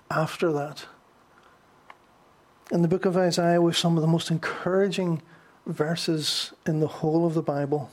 after 0.10 0.52
that. 0.54 0.86
In 2.72 2.82
the 2.82 2.88
book 2.88 3.06
of 3.06 3.16
Isaiah, 3.16 3.62
have 3.62 3.78
some 3.78 3.96
of 3.96 4.02
the 4.02 4.08
most 4.08 4.32
encouraging 4.32 5.22
verses 5.68 6.52
in 6.66 6.80
the 6.80 6.88
whole 6.88 7.28
of 7.28 7.36
the 7.36 7.44
Bible. 7.44 7.92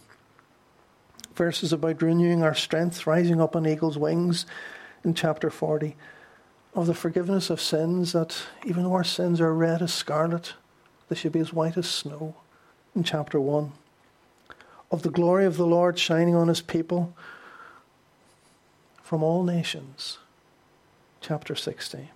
Verses 1.35 1.75
about 1.75 2.01
renewing 2.01 2.43
our 2.43 2.55
strength, 2.55 3.07
rising 3.07 3.39
up 3.39 3.55
on 3.55 3.67
eagle's 3.67 3.99
wings 3.99 4.47
in 5.05 5.13
chapter 5.13 5.51
40, 5.51 5.95
of 6.75 6.87
the 6.87 6.95
forgiveness 6.95 7.51
of 7.51 7.61
sins, 7.61 8.13
that 8.13 8.45
even 8.65 8.85
though 8.85 8.95
our 8.95 9.05
sins 9.05 9.43
are 9.43 9.53
red 9.53 9.83
as 9.83 9.93
scarlet, 9.93 10.55
they 11.11 11.17
should 11.17 11.33
be 11.33 11.41
as 11.41 11.53
white 11.53 11.77
as 11.77 11.87
snow 11.87 12.35
in 12.97 13.05
chapter 13.05 13.39
1. 13.39 13.73
Of 14.91 15.03
the 15.03 15.11
glory 15.11 15.45
of 15.45 15.59
the 15.59 15.67
Lord 15.67 15.99
shining 15.99 16.35
on 16.35 16.49
his 16.49 16.63
people 16.63 17.15
from 19.03 19.23
all 19.23 19.43
nations, 19.43 20.17
chapter 21.21 21.55
60 21.55 22.09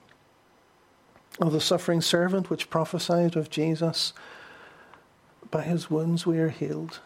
of 1.41 1.53
the 1.53 1.61
suffering 1.61 2.01
servant 2.01 2.51
which 2.51 2.71
prophesied 2.71 3.37
of 3.37 3.51
Jesus. 3.51 4.13
By 5.51 5.63
his 5.63 5.91
wounds 5.91 6.27
we 6.27 6.39
are 6.39 6.49
healed. 6.49 7.01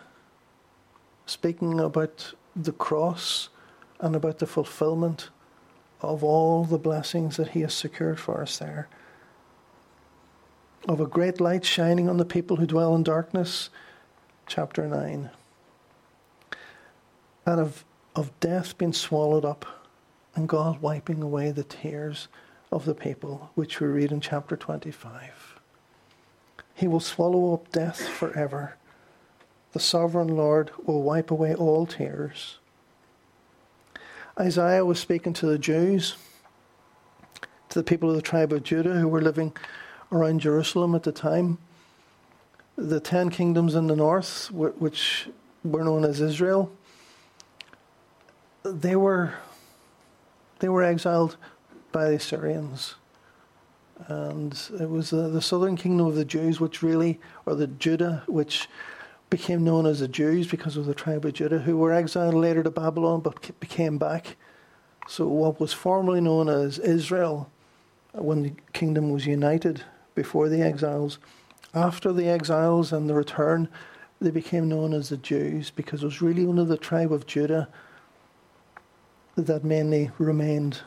Speaking 1.27 1.81
about 1.81 2.35
the 2.55 2.73
cross 2.73 3.49
and 4.01 4.17
about 4.17 4.39
the 4.39 4.47
fulfillment 4.47 5.31
of 6.01 6.25
all 6.25 6.65
the 6.65 6.79
blessings 6.79 7.37
that 7.37 7.51
he 7.51 7.61
has 7.61 7.75
secured 7.75 8.19
for 8.19 8.43
us 8.43 8.59
there. 8.59 8.89
Of 10.89 11.01
a 11.01 11.07
great 11.07 11.41
light 11.41 11.65
shining 11.65 12.09
on 12.09 12.17
the 12.17 12.25
people 12.25 12.57
who 12.57 12.67
dwell 12.67 12.95
in 12.95 13.03
darkness, 13.03 13.69
chapter 14.47 14.87
9. 14.87 15.31
And 17.45 17.61
of, 17.61 17.85
of 18.17 18.39
death 18.41 18.79
being 18.79 18.93
swallowed 18.93 19.45
up 19.45 19.67
and 20.35 20.49
God 20.49 20.81
wiping 20.81 21.23
away 21.23 21.51
the 21.51 21.65
tears 21.65 22.29
of 22.73 22.85
the 22.85 22.95
people, 22.95 23.51
which 23.55 23.81
we 23.81 23.87
read 23.87 24.13
in 24.13 24.21
chapter 24.21 24.57
25. 24.57 25.61
He 26.75 26.87
will 26.87 27.01
swallow 27.01 27.53
up 27.53 27.71
death 27.73 28.07
forever. 28.07 28.77
The 29.73 29.81
sovereign 29.81 30.29
Lord 30.29 30.71
will 30.85 31.03
wipe 31.03 31.31
away 31.31 31.55
all 31.55 31.87
tears. 31.87 32.59
Isaiah 34.39 34.85
was 34.85 34.99
speaking 34.99 35.33
to 35.35 35.47
the 35.47 35.59
Jews, 35.59 36.17
to 37.69 37.79
the 37.79 37.85
people 37.85 38.09
of 38.09 38.17
the 38.17 38.23
tribe 38.23 38.53
of 38.53 38.63
Judah 38.63 38.95
who 38.95 39.09
were 39.09 39.21
living 39.21 39.53
around 40.11 40.41
Jerusalem 40.41 40.95
at 40.95 41.03
the 41.03 41.13
time. 41.13 41.59
The 42.77 43.01
ten 43.01 43.31
kingdoms 43.31 43.75
in 43.75 43.87
the 43.87 43.97
north, 43.97 44.51
which 44.51 45.29
were 45.63 45.85
known 45.85 46.05
as 46.05 46.21
Israel, 46.21 46.73
they 48.63 48.97
were 48.97 49.35
they 50.61 50.69
were 50.69 50.83
exiled 50.83 51.37
by 51.93 52.09
the 52.09 52.17
Assyrians. 52.17 52.95
And 54.09 54.59
it 54.81 54.89
was 54.89 55.11
the, 55.11 55.29
the 55.29 55.43
southern 55.43 55.77
kingdom 55.77 56.07
of 56.07 56.15
the 56.15 56.25
Jews, 56.25 56.61
which 56.61 56.83
really, 56.83 57.21
or 57.45 57.55
the 57.55 57.67
Judah, 57.67 58.23
which 58.27 58.69
became 59.29 59.63
known 59.63 59.87
as 59.87 60.01
the 60.01 60.09
Jews 60.09 60.49
because 60.49 60.77
of 60.77 60.87
the 60.87 60.95
tribe 60.95 61.25
of 61.25 61.35
Judah, 61.35 61.61
who 61.61 61.77
were 61.77 61.93
exiled 61.93 62.35
later 62.35 62.63
to 62.63 62.71
Babylon 62.71 63.21
but 63.21 63.59
became 63.61 63.99
back. 63.99 64.37
So, 65.07 65.27
what 65.27 65.61
was 65.61 65.73
formerly 65.73 66.21
known 66.21 66.49
as 66.49 66.79
Israel, 66.79 67.51
uh, 68.17 68.23
when 68.23 68.43
the 68.43 68.53
kingdom 68.73 69.11
was 69.11 69.27
united 69.27 69.85
before 70.15 70.49
the 70.49 70.63
exiles, 70.63 71.19
after 71.75 72.13
the 72.13 72.29
exiles 72.29 72.93
and 72.93 73.09
the 73.09 73.15
return, 73.15 73.69
they 74.21 74.31
became 74.31 74.69
known 74.69 74.93
as 74.93 75.09
the 75.09 75.17
Jews 75.17 75.71
because 75.71 76.03
it 76.03 76.07
was 76.07 76.21
really 76.21 76.47
only 76.47 76.65
the 76.65 76.77
tribe 76.77 77.13
of 77.13 77.27
Judah 77.27 77.69
that 79.37 79.65
mainly 79.65 80.11
remained 80.19 80.81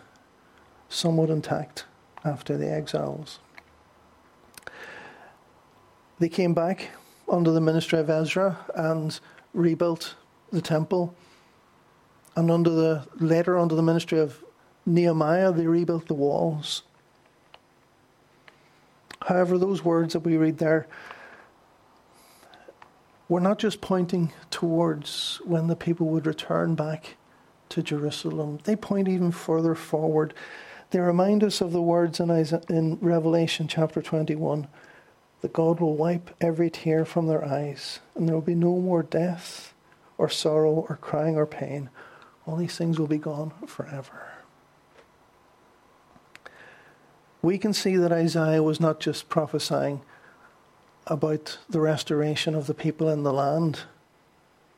somewhat 0.93 1.29
intact 1.29 1.85
after 2.23 2.57
the 2.57 2.71
exiles. 2.71 3.39
They 6.19 6.29
came 6.29 6.53
back 6.53 6.89
under 7.27 7.51
the 7.51 7.61
ministry 7.61 7.99
of 7.99 8.09
Ezra 8.09 8.59
and 8.75 9.19
rebuilt 9.53 10.15
the 10.51 10.61
temple. 10.61 11.15
And 12.35 12.49
under 12.49 12.69
the 12.69 13.07
later 13.19 13.57
under 13.57 13.75
the 13.75 13.81
ministry 13.81 14.19
of 14.19 14.43
Nehemiah, 14.85 15.51
they 15.51 15.67
rebuilt 15.67 16.07
the 16.07 16.13
walls. 16.13 16.83
However, 19.23 19.57
those 19.57 19.83
words 19.83 20.13
that 20.13 20.19
we 20.19 20.37
read 20.37 20.57
there 20.57 20.87
were 23.29 23.39
not 23.39 23.57
just 23.57 23.81
pointing 23.81 24.31
towards 24.51 25.41
when 25.45 25.67
the 25.67 25.75
people 25.75 26.07
would 26.07 26.25
return 26.25 26.75
back 26.75 27.15
to 27.69 27.81
Jerusalem. 27.81 28.59
They 28.65 28.75
point 28.75 29.07
even 29.07 29.31
further 29.31 29.75
forward 29.75 30.33
they 30.93 30.99
remind 30.99 31.43
us 31.43 31.59
of 31.59 31.71
the 31.71 31.81
words 31.81 32.19
in, 32.19 32.29
in 32.69 32.99
Revelation 33.01 33.67
chapter 33.67 33.99
21 33.99 34.67
that 35.41 35.51
God 35.51 35.79
will 35.79 35.95
wipe 35.95 36.29
every 36.39 36.69
tear 36.69 37.03
from 37.03 37.25
their 37.25 37.43
eyes, 37.43 37.99
and 38.13 38.27
there 38.27 38.35
will 38.35 38.43
be 38.43 38.53
no 38.53 38.77
more 38.77 39.01
death, 39.01 39.73
or 40.19 40.29
sorrow, 40.29 40.85
or 40.87 40.99
crying, 41.01 41.35
or 41.35 41.47
pain. 41.47 41.89
All 42.45 42.57
these 42.57 42.77
things 42.77 42.99
will 42.99 43.07
be 43.07 43.17
gone 43.17 43.53
forever. 43.65 44.33
We 47.41 47.57
can 47.57 47.73
see 47.73 47.95
that 47.97 48.11
Isaiah 48.11 48.61
was 48.61 48.79
not 48.79 48.99
just 48.99 49.29
prophesying 49.29 50.01
about 51.07 51.57
the 51.67 51.79
restoration 51.79 52.53
of 52.53 52.67
the 52.67 52.75
people 52.75 53.09
in 53.09 53.23
the 53.23 53.33
land 53.33 53.79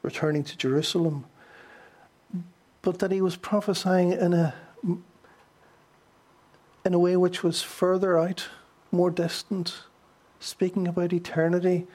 returning 0.01 0.45
to 0.45 0.55
Jerusalem, 0.55 1.25
but 2.81 2.99
that 2.99 3.11
he 3.11 3.21
was 3.21 3.35
prophesying 3.35 4.13
in 4.13 4.33
a 4.33 4.55
in 6.85 6.93
a 6.93 6.99
way 6.99 7.17
which 7.17 7.43
was 7.43 7.63
further 7.63 8.17
out, 8.17 8.47
more 8.91 9.09
distant, 9.09 9.79
speaking 10.39 10.87
about 10.87 11.11
eternity 11.11 11.87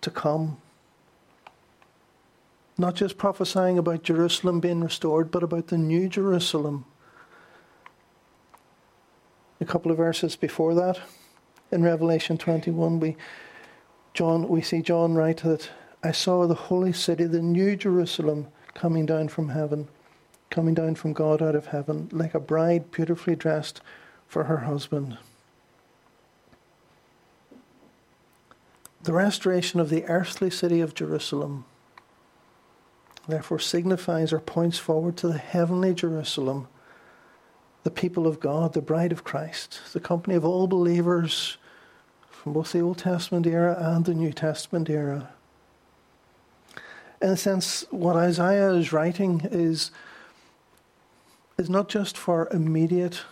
to 0.00 0.10
come. 0.10 0.56
Not 2.78 2.94
just 2.94 3.18
prophesying 3.18 3.76
about 3.76 4.02
Jerusalem 4.02 4.58
being 4.58 4.80
restored, 4.80 5.30
but 5.30 5.42
about 5.42 5.66
the 5.66 5.76
new 5.76 6.08
Jerusalem. 6.08 6.86
A 9.60 9.66
couple 9.66 9.90
of 9.90 9.98
verses 9.98 10.34
before 10.34 10.74
that, 10.74 10.98
in 11.70 11.82
Revelation 11.82 12.38
21, 12.38 13.00
we, 13.00 13.16
John, 14.14 14.48
we 14.48 14.62
see 14.62 14.80
John 14.80 15.14
write 15.14 15.38
that 15.38 15.68
I 16.02 16.12
saw 16.12 16.46
the 16.46 16.54
holy 16.54 16.92
city, 16.92 17.24
the 17.24 17.42
new 17.42 17.76
Jerusalem, 17.76 18.46
coming 18.72 19.04
down 19.04 19.28
from 19.28 19.50
heaven, 19.50 19.88
coming 20.48 20.72
down 20.72 20.94
from 20.94 21.12
God 21.12 21.42
out 21.42 21.56
of 21.56 21.66
heaven, 21.66 22.08
like 22.12 22.34
a 22.34 22.40
bride 22.40 22.90
beautifully 22.92 23.36
dressed 23.36 23.82
for 24.28 24.44
her 24.44 24.58
husband. 24.58 25.18
The 29.02 29.12
restoration 29.12 29.80
of 29.80 29.88
the 29.88 30.04
earthly 30.04 30.50
city 30.50 30.80
of 30.80 30.94
Jerusalem 30.94 31.64
therefore 33.26 33.58
signifies 33.58 34.32
or 34.32 34.40
points 34.40 34.78
forward 34.78 35.16
to 35.18 35.28
the 35.28 35.38
heavenly 35.38 35.94
Jerusalem, 35.94 36.68
the 37.84 37.90
people 37.90 38.26
of 38.26 38.40
God, 38.40 38.74
the 38.74 38.82
bride 38.82 39.12
of 39.12 39.24
Christ, 39.24 39.80
the 39.92 40.00
company 40.00 40.34
of 40.34 40.44
all 40.44 40.66
believers 40.66 41.56
from 42.30 42.52
both 42.52 42.72
the 42.72 42.80
Old 42.80 42.98
Testament 42.98 43.46
era 43.46 43.76
and 43.78 44.04
the 44.04 44.14
New 44.14 44.32
Testament 44.32 44.88
era. 44.90 45.30
In 47.20 47.30
a 47.30 47.36
sense, 47.36 47.84
what 47.90 48.16
Isaiah 48.16 48.70
is 48.72 48.92
writing 48.92 49.40
is, 49.50 49.90
is 51.58 51.68
not 51.68 51.88
just 51.88 52.16
for 52.16 52.48
immediate 52.52 53.22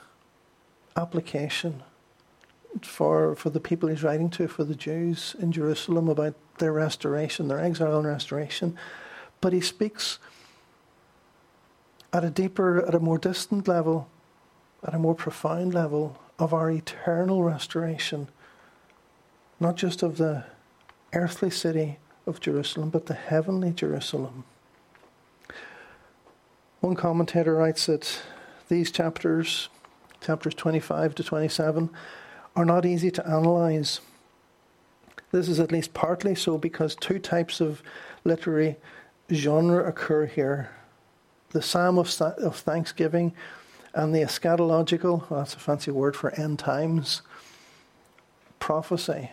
application 0.97 1.83
for, 2.83 3.35
for 3.37 3.51
the 3.51 3.61
people 3.61 3.89
he's 3.89 4.03
writing 4.03 4.31
to, 4.31 4.49
for 4.49 4.65
the 4.65 4.75
Jews 4.75 5.35
in 5.39 5.53
Jerusalem 5.53 6.09
about 6.09 6.35
their 6.59 6.73
restoration, 6.73 7.49
their 7.49 7.61
exile 7.61 7.99
and 7.99 8.07
restoration, 8.07 8.77
but 9.41 9.53
he 9.53 9.61
speaks 9.61 10.19
at 12.13 12.25
a 12.25 12.31
deeper, 12.31 12.85
at 12.87 12.95
a 12.95 13.01
more 13.01 13.19
distant 13.19 13.69
level, 13.69 14.09
at 14.87 14.95
a 14.95 14.99
more 14.99 15.15
profound 15.15 15.75
level 15.75 16.19
of 16.39 16.53
our 16.53 16.71
eternal 16.71 17.43
restoration, 17.43 18.29
not 19.61 19.77
just 19.77 20.03
of 20.03 20.17
the 20.17 20.45
earthly 21.13 21.51
city 21.51 21.99
of 22.27 22.41
Jerusalem, 22.41 22.91
but 22.91 23.07
the 23.07 23.15
heavenly 23.15 23.73
Jerusalem. 23.73 24.45
One 26.81 26.95
commentator 26.95 27.55
writes 27.55 27.87
that 27.87 28.23
these 28.69 28.91
chapters, 28.91 29.69
chapters 30.21 30.55
25 30.55 31.15
to 31.17 31.25
27, 31.25 31.91
are 32.55 32.65
not 32.65 32.87
easy 32.87 33.11
to 33.11 33.27
analyze. 33.27 34.01
This 35.33 35.49
is 35.49 35.61
at 35.61 35.73
least 35.73 35.95
partly 35.95 36.35
so 36.35 36.59
because 36.59 36.95
two 36.95 37.19
types 37.19 37.61
of 37.61 37.83
literary 38.25 38.77
genre 39.33 39.87
occur 39.87 40.27
here 40.27 40.71
the 41.51 41.63
psalm 41.63 41.99
of, 41.99 42.21
of 42.21 42.57
thanksgiving 42.57 43.33
and 43.95 44.15
the 44.15 44.21
eschatological, 44.21 45.29
well, 45.31 45.41
that's 45.41 45.55
a 45.55 45.59
fancy 45.59 45.91
word 45.91 46.15
for 46.15 46.31
end 46.35 46.59
times, 46.59 47.23
prophecy. 48.59 49.31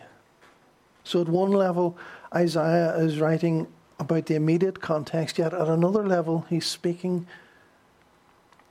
So, 1.02 1.20
at 1.20 1.28
one 1.28 1.52
level, 1.52 1.98
Isaiah 2.34 2.96
is 2.96 3.20
writing 3.20 3.66
about 3.98 4.26
the 4.26 4.36
immediate 4.36 4.80
context, 4.80 5.38
yet 5.38 5.52
at 5.52 5.68
another 5.68 6.06
level, 6.06 6.46
he's 6.48 6.66
speaking 6.66 7.26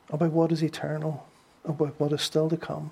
about 0.10 0.32
what 0.32 0.52
is 0.52 0.64
eternal, 0.64 1.28
about 1.66 2.00
what 2.00 2.12
is 2.12 2.22
still 2.22 2.50
to 2.50 2.58
come. 2.58 2.92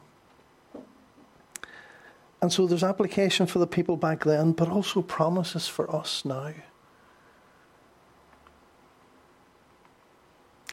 And 2.42 2.52
so 2.52 2.66
there's 2.66 2.84
application 2.84 3.46
for 3.46 3.60
the 3.60 3.68
people 3.68 3.98
back 3.98 4.24
then, 4.24 4.54
but 4.54 4.70
also 4.70 5.02
promises 5.02 5.68
for 5.68 5.94
us 5.96 6.26
now. 6.26 6.54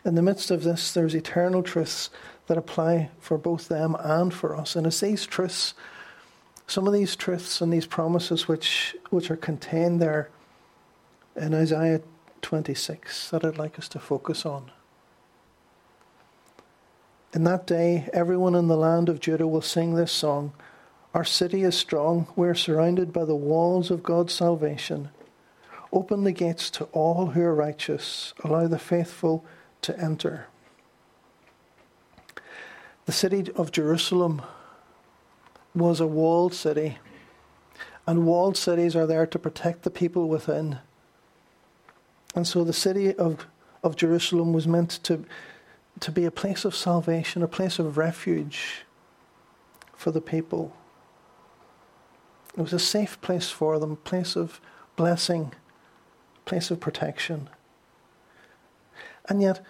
In 0.05 0.15
the 0.15 0.23
midst 0.23 0.51
of 0.51 0.63
this, 0.63 0.93
there's 0.93 1.15
eternal 1.15 1.63
truths 1.63 2.09
that 2.47 2.57
apply 2.57 3.11
for 3.19 3.37
both 3.37 3.69
them 3.69 3.95
and 4.01 4.33
for 4.33 4.57
us. 4.57 4.75
And 4.75 4.87
it's 4.87 5.01
these 5.01 5.27
truths, 5.27 5.75
some 6.67 6.87
of 6.87 6.95
these 6.95 7.15
truths 7.15 7.61
and 7.61 7.71
these 7.71 7.85
promises 7.85 8.49
which, 8.49 8.97
which 9.11 9.31
are 9.31 9.37
contained 9.37 10.01
there 10.01 10.31
in 11.37 11.53
Isaiah 11.53 12.01
26 12.41 13.29
that 13.31 13.45
I'd 13.45 13.59
like 13.59 13.79
us 13.79 13.89
to 13.89 13.99
focus 13.99 14.47
on. 14.47 14.71
In 17.35 17.45
that 17.45 17.67
day, 17.67 18.09
everyone 18.15 18.55
in 18.55 18.69
the 18.69 18.77
land 18.77 19.11
of 19.11 19.21
Judah 19.21 19.47
will 19.47 19.61
sing 19.61 19.95
this 19.95 20.13
song 20.13 20.53
Our 21.13 21.25
city 21.25 21.63
is 21.63 21.77
strong, 21.77 22.27
we're 22.37 22.55
surrounded 22.55 23.13
by 23.13 23.27
the 23.27 23.37
walls 23.37 23.91
of 23.91 24.03
God's 24.03 24.33
salvation. 24.33 25.11
Open 25.93 26.25
the 26.25 26.33
gates 26.33 26.71
to 26.71 26.85
all 26.87 27.29
who 27.29 27.43
are 27.43 27.55
righteous, 27.55 28.33
allow 28.45 28.67
the 28.67 28.79
faithful 28.79 29.45
to 29.83 29.99
enter. 29.99 30.47
The 33.07 33.13
city 33.13 33.51
of 33.57 33.73
Jerusalem 33.73 34.43
was 35.75 36.01
a 36.01 36.07
walled 36.07 36.55
city, 36.55 36.99
and 38.07 38.27
walled 38.27 38.57
cities 38.57 38.97
are 38.97 39.07
there 39.07 39.27
to 39.27 39.39
protect 39.39 39.83
the 39.83 39.91
people 39.91 40.29
within. 40.29 40.79
And 42.35 42.47
so 42.47 42.65
the 42.65 42.73
city 42.73 43.15
of, 43.15 43.47
of 43.83 43.97
Jerusalem 43.97 44.53
was 44.53 44.67
meant 44.67 44.91
to, 45.05 45.25
to 46.01 46.13
be 46.13 46.25
a 46.25 46.31
place 46.31 46.65
of 46.65 46.75
salvation, 46.75 47.43
a 47.43 47.49
place 47.49 47.79
of 47.79 47.99
refuge 47.99 48.85
for 49.95 50.11
the 50.11 50.21
people. 50.21 50.75
It 52.57 52.61
was 52.61 52.73
a 52.73 52.79
safe 52.79 53.21
place 53.21 53.51
for 53.51 53.79
them, 53.79 53.93
a 53.93 53.97
place 53.97 54.37
of 54.37 54.61
blessing, 54.97 55.53
a 56.37 56.49
place 56.49 56.71
of 56.71 56.81
protection. 56.81 57.49
And 59.29 59.43
yet, 59.43 59.65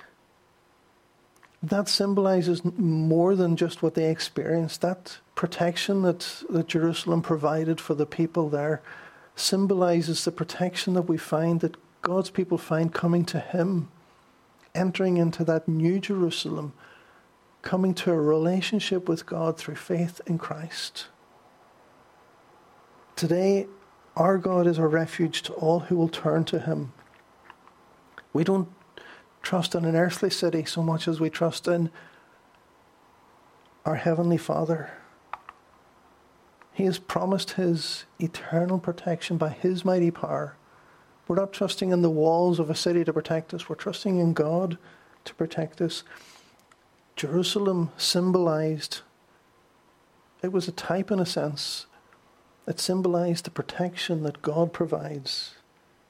that 1.62 1.88
symbolizes 1.88 2.62
more 2.64 3.34
than 3.34 3.56
just 3.56 3.82
what 3.82 3.94
they 3.94 4.10
experienced. 4.10 4.80
That 4.80 5.18
protection 5.34 6.02
that, 6.02 6.44
that 6.48 6.68
Jerusalem 6.68 7.22
provided 7.22 7.80
for 7.80 7.94
the 7.94 8.06
people 8.06 8.48
there 8.48 8.80
symbolizes 9.34 10.24
the 10.24 10.32
protection 10.32 10.94
that 10.94 11.02
we 11.02 11.16
find 11.16 11.60
that 11.60 11.76
God's 12.02 12.30
people 12.30 12.58
find 12.58 12.92
coming 12.92 13.24
to 13.26 13.40
Him, 13.40 13.88
entering 14.74 15.16
into 15.16 15.44
that 15.44 15.68
new 15.68 15.98
Jerusalem, 15.98 16.72
coming 17.62 17.94
to 17.94 18.12
a 18.12 18.20
relationship 18.20 19.08
with 19.08 19.26
God 19.26 19.58
through 19.58 19.76
faith 19.76 20.20
in 20.26 20.38
Christ. 20.38 21.06
Today, 23.16 23.66
our 24.16 24.38
God 24.38 24.66
is 24.66 24.78
a 24.78 24.86
refuge 24.86 25.42
to 25.42 25.52
all 25.54 25.80
who 25.80 25.96
will 25.96 26.08
turn 26.08 26.44
to 26.44 26.58
Him. 26.58 26.92
We 28.32 28.44
don't 28.44 28.68
trust 29.42 29.74
in 29.74 29.84
an 29.84 29.96
earthly 29.96 30.30
city 30.30 30.64
so 30.64 30.82
much 30.82 31.08
as 31.08 31.20
we 31.20 31.30
trust 31.30 31.66
in 31.66 31.90
our 33.84 33.96
Heavenly 33.96 34.36
Father. 34.36 34.90
He 36.72 36.84
has 36.84 36.98
promised 36.98 37.52
His 37.52 38.04
eternal 38.20 38.78
protection 38.78 39.36
by 39.36 39.50
His 39.50 39.84
mighty 39.84 40.10
power. 40.10 40.56
We're 41.28 41.36
not 41.36 41.52
trusting 41.52 41.90
in 41.90 42.02
the 42.02 42.10
walls 42.10 42.58
of 42.58 42.70
a 42.70 42.74
city 42.74 43.04
to 43.04 43.12
protect 43.12 43.54
us, 43.54 43.68
we're 43.68 43.76
trusting 43.76 44.18
in 44.18 44.32
God 44.32 44.78
to 45.24 45.34
protect 45.34 45.80
us. 45.80 46.02
Jerusalem 47.14 47.90
symbolized, 47.96 49.02
it 50.42 50.52
was 50.52 50.66
a 50.66 50.72
type 50.72 51.10
in 51.10 51.20
a 51.20 51.26
sense, 51.26 51.86
it 52.66 52.80
symbolized 52.80 53.44
the 53.44 53.50
protection 53.50 54.22
that 54.22 54.42
God 54.42 54.72
provides 54.72 55.54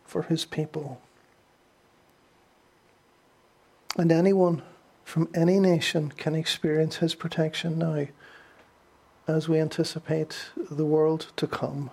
for 0.04 0.22
His 0.22 0.44
people. 0.44 1.00
And 3.96 4.12
anyone 4.12 4.62
from 5.08 5.28
any 5.34 5.58
nation 5.58 6.10
can 6.10 6.34
experience 6.34 6.96
his 6.96 7.14
protection 7.14 7.78
now 7.78 8.06
as 9.26 9.48
we 9.48 9.58
anticipate 9.58 10.50
the 10.70 10.84
world 10.84 11.32
to 11.36 11.46
come. 11.46 11.90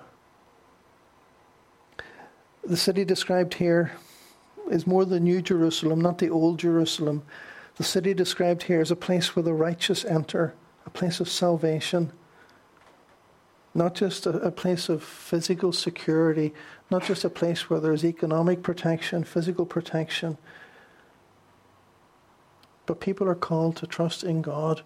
The 2.65 2.77
city 2.77 3.05
described 3.05 3.53
here 3.53 3.91
is 4.71 4.87
more 4.87 5.05
the 5.05 5.19
New 5.19 5.39
Jerusalem, 5.41 6.01
not 6.01 6.17
the 6.17 6.31
Old 6.31 6.57
Jerusalem. 6.57 7.21
The 7.75 7.83
city 7.83 8.15
described 8.15 8.63
here 8.63 8.81
is 8.81 8.89
a 8.89 8.95
place 8.95 9.35
where 9.35 9.43
the 9.43 9.53
righteous 9.53 10.03
enter, 10.03 10.55
a 10.83 10.89
place 10.89 11.19
of 11.19 11.29
salvation, 11.29 12.11
not 13.75 13.93
just 13.93 14.25
a, 14.25 14.31
a, 14.39 14.51
place 14.51 14.89
of 14.89 15.03
physical 15.03 15.73
security, 15.73 16.55
not 16.89 17.03
just 17.03 17.23
a 17.23 17.29
place 17.29 17.69
where 17.69 17.79
there's 17.79 18.03
economic 18.03 18.63
protection, 18.63 19.23
physical 19.23 19.65
protection, 19.67 20.37
but 22.87 22.99
people 22.99 23.27
are 23.27 23.35
called 23.35 23.75
to 23.75 23.85
trust 23.85 24.23
in 24.23 24.41
God 24.41 24.81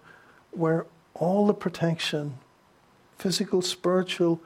where 0.50 0.86
all 1.14 1.46
the 1.46 1.54
protection, 1.54 2.38
physical, 3.16 3.62
spiritual, 3.62 4.42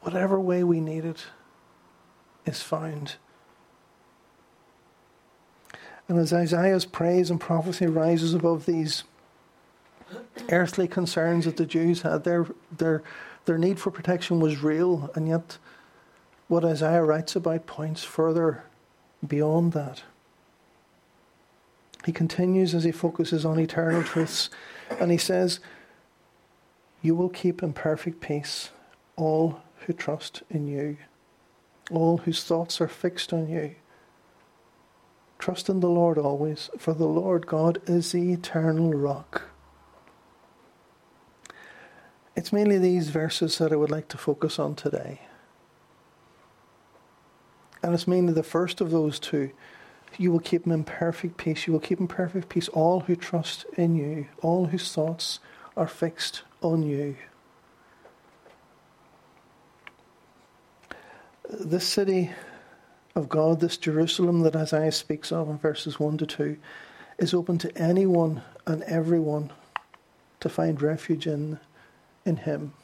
whatever 0.00 0.40
way 0.40 0.64
we 0.64 0.80
need 0.80 1.04
it, 1.04 1.26
is 2.48 2.62
found. 2.62 3.16
And 6.08 6.18
as 6.18 6.32
Isaiah's 6.32 6.86
praise 6.86 7.30
and 7.30 7.40
prophecy 7.40 7.86
rises 7.86 8.34
above 8.34 8.64
these 8.64 9.04
earthly 10.50 10.88
concerns 10.88 11.44
that 11.44 11.58
the 11.58 11.66
Jews 11.66 12.02
had, 12.02 12.24
their, 12.24 12.46
their, 12.76 13.02
their 13.44 13.58
need 13.58 13.78
for 13.78 13.90
protection 13.90 14.40
was 14.40 14.62
real, 14.62 15.10
and 15.14 15.28
yet 15.28 15.58
what 16.48 16.64
Isaiah 16.64 17.04
writes 17.04 17.36
about 17.36 17.66
points 17.66 18.04
further 18.04 18.64
beyond 19.26 19.72
that. 19.74 20.02
He 22.06 22.12
continues 22.12 22.74
as 22.74 22.84
he 22.84 22.92
focuses 22.92 23.44
on 23.44 23.58
eternal 23.58 24.02
truths, 24.02 24.48
and 24.98 25.10
he 25.10 25.18
says, 25.18 25.60
You 27.02 27.14
will 27.14 27.28
keep 27.28 27.62
in 27.62 27.74
perfect 27.74 28.20
peace 28.20 28.70
all 29.16 29.60
who 29.80 29.92
trust 29.92 30.42
in 30.48 30.68
you. 30.68 30.96
All 31.90 32.18
whose 32.18 32.44
thoughts 32.44 32.80
are 32.80 32.88
fixed 32.88 33.32
on 33.32 33.48
you. 33.48 33.74
Trust 35.38 35.68
in 35.68 35.80
the 35.80 35.88
Lord 35.88 36.18
always, 36.18 36.68
for 36.78 36.92
the 36.92 37.06
Lord 37.06 37.46
God 37.46 37.80
is 37.86 38.12
the 38.12 38.32
eternal 38.32 38.92
rock. 38.92 39.42
It's 42.34 42.52
mainly 42.52 42.78
these 42.78 43.10
verses 43.10 43.58
that 43.58 43.72
I 43.72 43.76
would 43.76 43.90
like 43.90 44.08
to 44.08 44.18
focus 44.18 44.58
on 44.58 44.74
today. 44.74 45.22
And 47.82 47.94
it's 47.94 48.08
mainly 48.08 48.32
the 48.32 48.42
first 48.42 48.80
of 48.80 48.90
those 48.90 49.18
two. 49.18 49.50
You 50.16 50.32
will 50.32 50.40
keep 50.40 50.64
them 50.64 50.72
in 50.72 50.84
perfect 50.84 51.36
peace. 51.36 51.66
You 51.66 51.72
will 51.72 51.80
keep 51.80 52.00
in 52.00 52.08
perfect 52.08 52.48
peace 52.48 52.68
all 52.68 53.00
who 53.00 53.14
trust 53.14 53.64
in 53.76 53.94
you, 53.94 54.26
all 54.42 54.66
whose 54.66 54.92
thoughts 54.92 55.38
are 55.76 55.86
fixed 55.86 56.42
on 56.60 56.82
you. 56.82 57.16
This 61.50 61.86
city 61.86 62.30
of 63.14 63.28
God, 63.28 63.60
this 63.60 63.78
Jerusalem 63.78 64.40
that 64.40 64.54
Isaiah 64.54 64.92
speaks 64.92 65.32
of 65.32 65.48
in 65.48 65.56
verses 65.56 65.98
1 65.98 66.18
to 66.18 66.26
2, 66.26 66.56
is 67.18 67.32
open 67.32 67.56
to 67.58 67.76
anyone 67.76 68.42
and 68.66 68.82
everyone 68.82 69.50
to 70.40 70.48
find 70.50 70.80
refuge 70.80 71.26
in, 71.26 71.58
in 72.26 72.36
Him, 72.36 72.74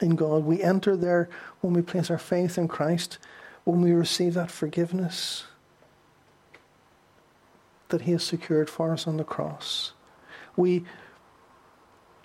in 0.00 0.14
God. 0.14 0.44
We 0.44 0.62
enter 0.62 0.94
there 0.94 1.30
when 1.60 1.72
we 1.72 1.80
place 1.80 2.10
our 2.10 2.18
faith 2.18 2.58
in 2.58 2.68
Christ, 2.68 3.18
when 3.64 3.80
we 3.80 3.92
receive 3.92 4.34
that 4.34 4.50
forgiveness 4.50 5.44
that 7.88 8.02
He 8.02 8.12
has 8.12 8.22
secured 8.22 8.68
for 8.68 8.92
us 8.92 9.06
on 9.06 9.16
the 9.16 9.24
cross. 9.24 9.92
We 10.54 10.84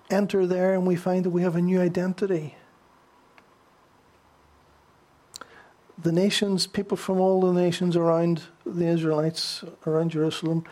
enter 0.09 0.45
there 0.45 0.73
and 0.73 0.85
we 0.85 0.97
find 0.97 1.23
that 1.23 1.29
we 1.29 1.43
have 1.43 1.55
a 1.55 1.61
new 1.61 1.79
identity 1.79 2.55
the 6.03 6.11
nations, 6.11 6.67
people 6.67 6.97
from 6.97 7.19
all 7.19 7.41
the 7.41 7.53
nations 7.53 7.95
around 7.95 8.43
the 8.65 8.85
Israelites, 8.85 9.63
around 9.87 10.11
Jerusalem, 10.11 10.65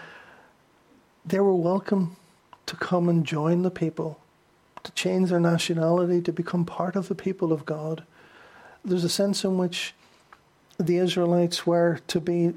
they 1.26 1.40
were 1.40 1.56
welcome 1.56 2.18
to 2.66 2.76
come 2.76 3.08
and 3.08 3.26
join 3.26 3.62
the 3.62 3.72
people, 3.72 4.20
to 4.84 4.92
change 4.92 5.30
their 5.30 5.40
nationality, 5.40 6.22
to 6.22 6.34
become 6.34 6.66
part 6.66 6.98
of 6.98 7.08
the 7.08 7.16
people 7.16 7.54
of 7.54 7.66
God. 7.66 8.04
There's 8.84 9.06
a 9.06 9.10
sense 9.10 9.46
in 9.46 9.58
which 9.58 9.94
the 10.78 10.98
Israelites 10.98 11.66
were 11.66 12.00
to 12.08 12.20
be 12.20 12.54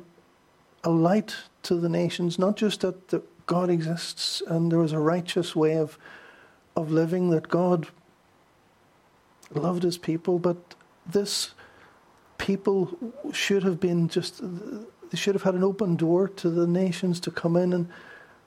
a 0.83 0.91
light 0.91 1.37
to 1.63 1.77
the 1.77 1.89
nations, 1.89 2.39
not 2.39 2.57
just 2.57 2.81
that 2.81 3.09
the, 3.09 3.23
God 3.47 3.71
exists 3.71 4.43
and 4.47 4.73
there 4.73 4.79
was 4.79 4.93
a 4.93 4.99
righteous 4.99 5.55
way 5.55 5.77
of, 5.77 5.99
of 6.75 6.91
living, 6.91 7.31
that 7.31 7.49
God 7.49 7.89
loved 9.53 9.83
his 9.83 9.99
people, 9.99 10.39
but 10.39 10.57
this 11.07 11.51
people 12.45 12.95
should 13.33 13.63
have 13.63 13.81
been 13.81 14.07
just, 14.07 14.43
they 14.43 15.17
should 15.17 15.35
have 15.35 15.45
had 15.45 15.55
an 15.55 15.65
open 15.65 15.97
door 15.97 16.29
to 16.29 16.51
the 16.51 16.67
nations 16.67 17.19
to 17.19 17.31
come 17.31 17.57
in, 17.57 17.73
and 17.73 17.89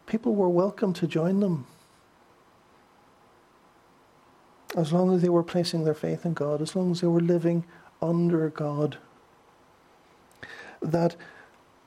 people 0.06 0.36
were 0.36 0.48
welcome 0.48 0.94
to 0.94 1.08
join 1.08 1.40
them. 1.40 1.66
As 4.76 4.94
long 4.94 5.16
as 5.16 5.24
they 5.24 5.30
were 5.30 5.42
placing 5.42 5.84
their 5.84 5.96
faith 5.96 6.28
in 6.28 6.36
God, 6.36 6.62
as 6.62 6.76
long 6.76 6.92
as 6.92 7.02
they 7.02 7.08
were 7.08 7.20
living 7.20 7.66
under 8.00 8.48
God. 8.50 9.00
That 10.80 11.16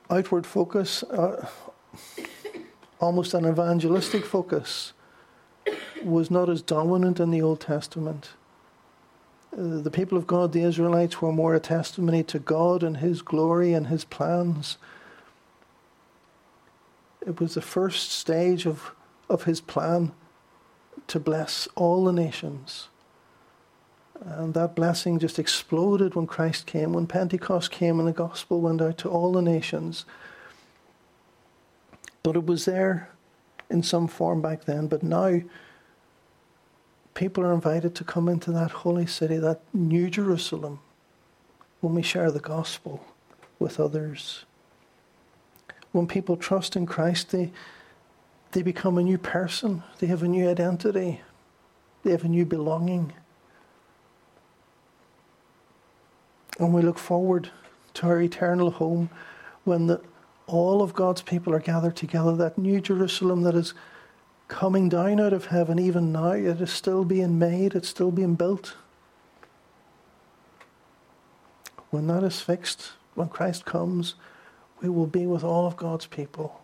outward 0.09 0.45
focus, 0.45 1.03
uh, 1.03 1.47
almost 2.99 3.33
an 3.33 3.45
evangelistic 3.45 4.25
focus, 4.25 4.91
was 6.03 6.29
not 6.29 6.49
as 6.49 6.61
dominant 6.61 7.21
in 7.21 7.31
the 7.31 7.41
Old 7.41 7.61
Testament. 7.61 8.31
The 9.51 9.91
people 9.91 10.17
of 10.17 10.27
God, 10.27 10.53
the 10.53 10.63
Israelites, 10.63 11.21
were 11.21 11.33
more 11.33 11.53
a 11.53 11.59
testimony 11.59 12.23
to 12.23 12.39
God 12.39 12.83
and 12.83 12.97
His 12.97 13.21
glory 13.21 13.73
and 13.73 13.87
His 13.87 14.05
plans. 14.05 14.77
It 17.25 17.39
was 17.39 17.55
the 17.55 17.61
first 17.61 18.11
stage 18.11 18.65
of, 18.65 18.91
of 19.29 19.43
His 19.43 19.59
plan 19.59 20.13
to 21.07 21.19
bless 21.19 21.67
all 21.75 22.05
the 22.05 22.13
nations. 22.13 22.87
And 24.23 24.53
that 24.53 24.75
blessing 24.75 25.19
just 25.19 25.39
exploded 25.39 26.15
when 26.15 26.27
Christ 26.27 26.65
came, 26.65 26.93
when 26.93 27.07
Pentecost 27.07 27.71
came 27.71 27.99
and 27.99 28.07
the 28.07 28.13
gospel 28.13 28.61
went 28.61 28.81
out 28.81 28.97
to 28.99 29.09
all 29.09 29.33
the 29.33 29.41
nations. 29.41 30.05
But 32.23 32.35
it 32.35 32.45
was 32.45 32.65
there 32.65 33.09
in 33.69 33.83
some 33.83 34.07
form 34.07 34.41
back 34.41 34.65
then. 34.65 34.87
But 34.87 35.01
now, 35.01 35.41
people 37.13 37.43
are 37.43 37.53
invited 37.53 37.95
to 37.95 38.03
come 38.03 38.29
into 38.29 38.51
that 38.51 38.71
holy 38.71 39.05
city, 39.05 39.37
that 39.37 39.61
new 39.73 40.09
Jerusalem, 40.09 40.79
when 41.81 41.95
we 41.95 42.01
share 42.01 42.31
the 42.31 42.39
gospel 42.39 43.05
with 43.59 43.79
others. 43.79 44.45
When 45.91 46.07
people 46.07 46.37
trust 46.37 46.75
in 46.75 46.85
Christ, 46.85 47.31
they, 47.31 47.51
they 48.51 48.61
become 48.61 48.97
a 48.97 49.03
new 49.03 49.17
person, 49.17 49.83
they 49.99 50.07
have 50.07 50.23
a 50.23 50.27
new 50.27 50.49
identity, 50.49 51.21
they 52.03 52.11
have 52.11 52.23
a 52.23 52.29
new 52.29 52.45
belonging. 52.45 53.13
And 56.59 56.73
we 56.73 56.81
look 56.81 56.97
forward 56.97 57.49
to 57.95 58.07
our 58.07 58.21
eternal 58.21 58.71
home 58.71 59.09
when 59.63 59.87
the, 59.87 60.01
all 60.47 60.81
of 60.81 60.93
God's 60.93 61.21
people 61.21 61.53
are 61.53 61.59
gathered 61.59 61.95
together, 61.95 62.35
that 62.35 62.57
new 62.57 62.81
Jerusalem 62.81 63.41
that 63.43 63.55
is 63.55 63.73
coming 64.51 64.89
down 64.89 65.17
out 65.17 65.31
of 65.31 65.45
heaven 65.45 65.79
even 65.79 66.11
now. 66.11 66.31
It 66.31 66.59
is 66.59 66.71
still 66.71 67.05
being 67.05 67.39
made, 67.39 67.73
it's 67.73 67.87
still 67.87 68.11
being 68.11 68.35
built. 68.35 68.75
When 71.89 72.07
that 72.07 72.21
is 72.23 72.41
fixed, 72.41 72.91
when 73.15 73.29
Christ 73.29 73.63
comes, 73.63 74.15
we 74.81 74.89
will 74.89 75.07
be 75.07 75.25
with 75.25 75.45
all 75.45 75.67
of 75.67 75.77
God's 75.77 76.05
people. 76.05 76.61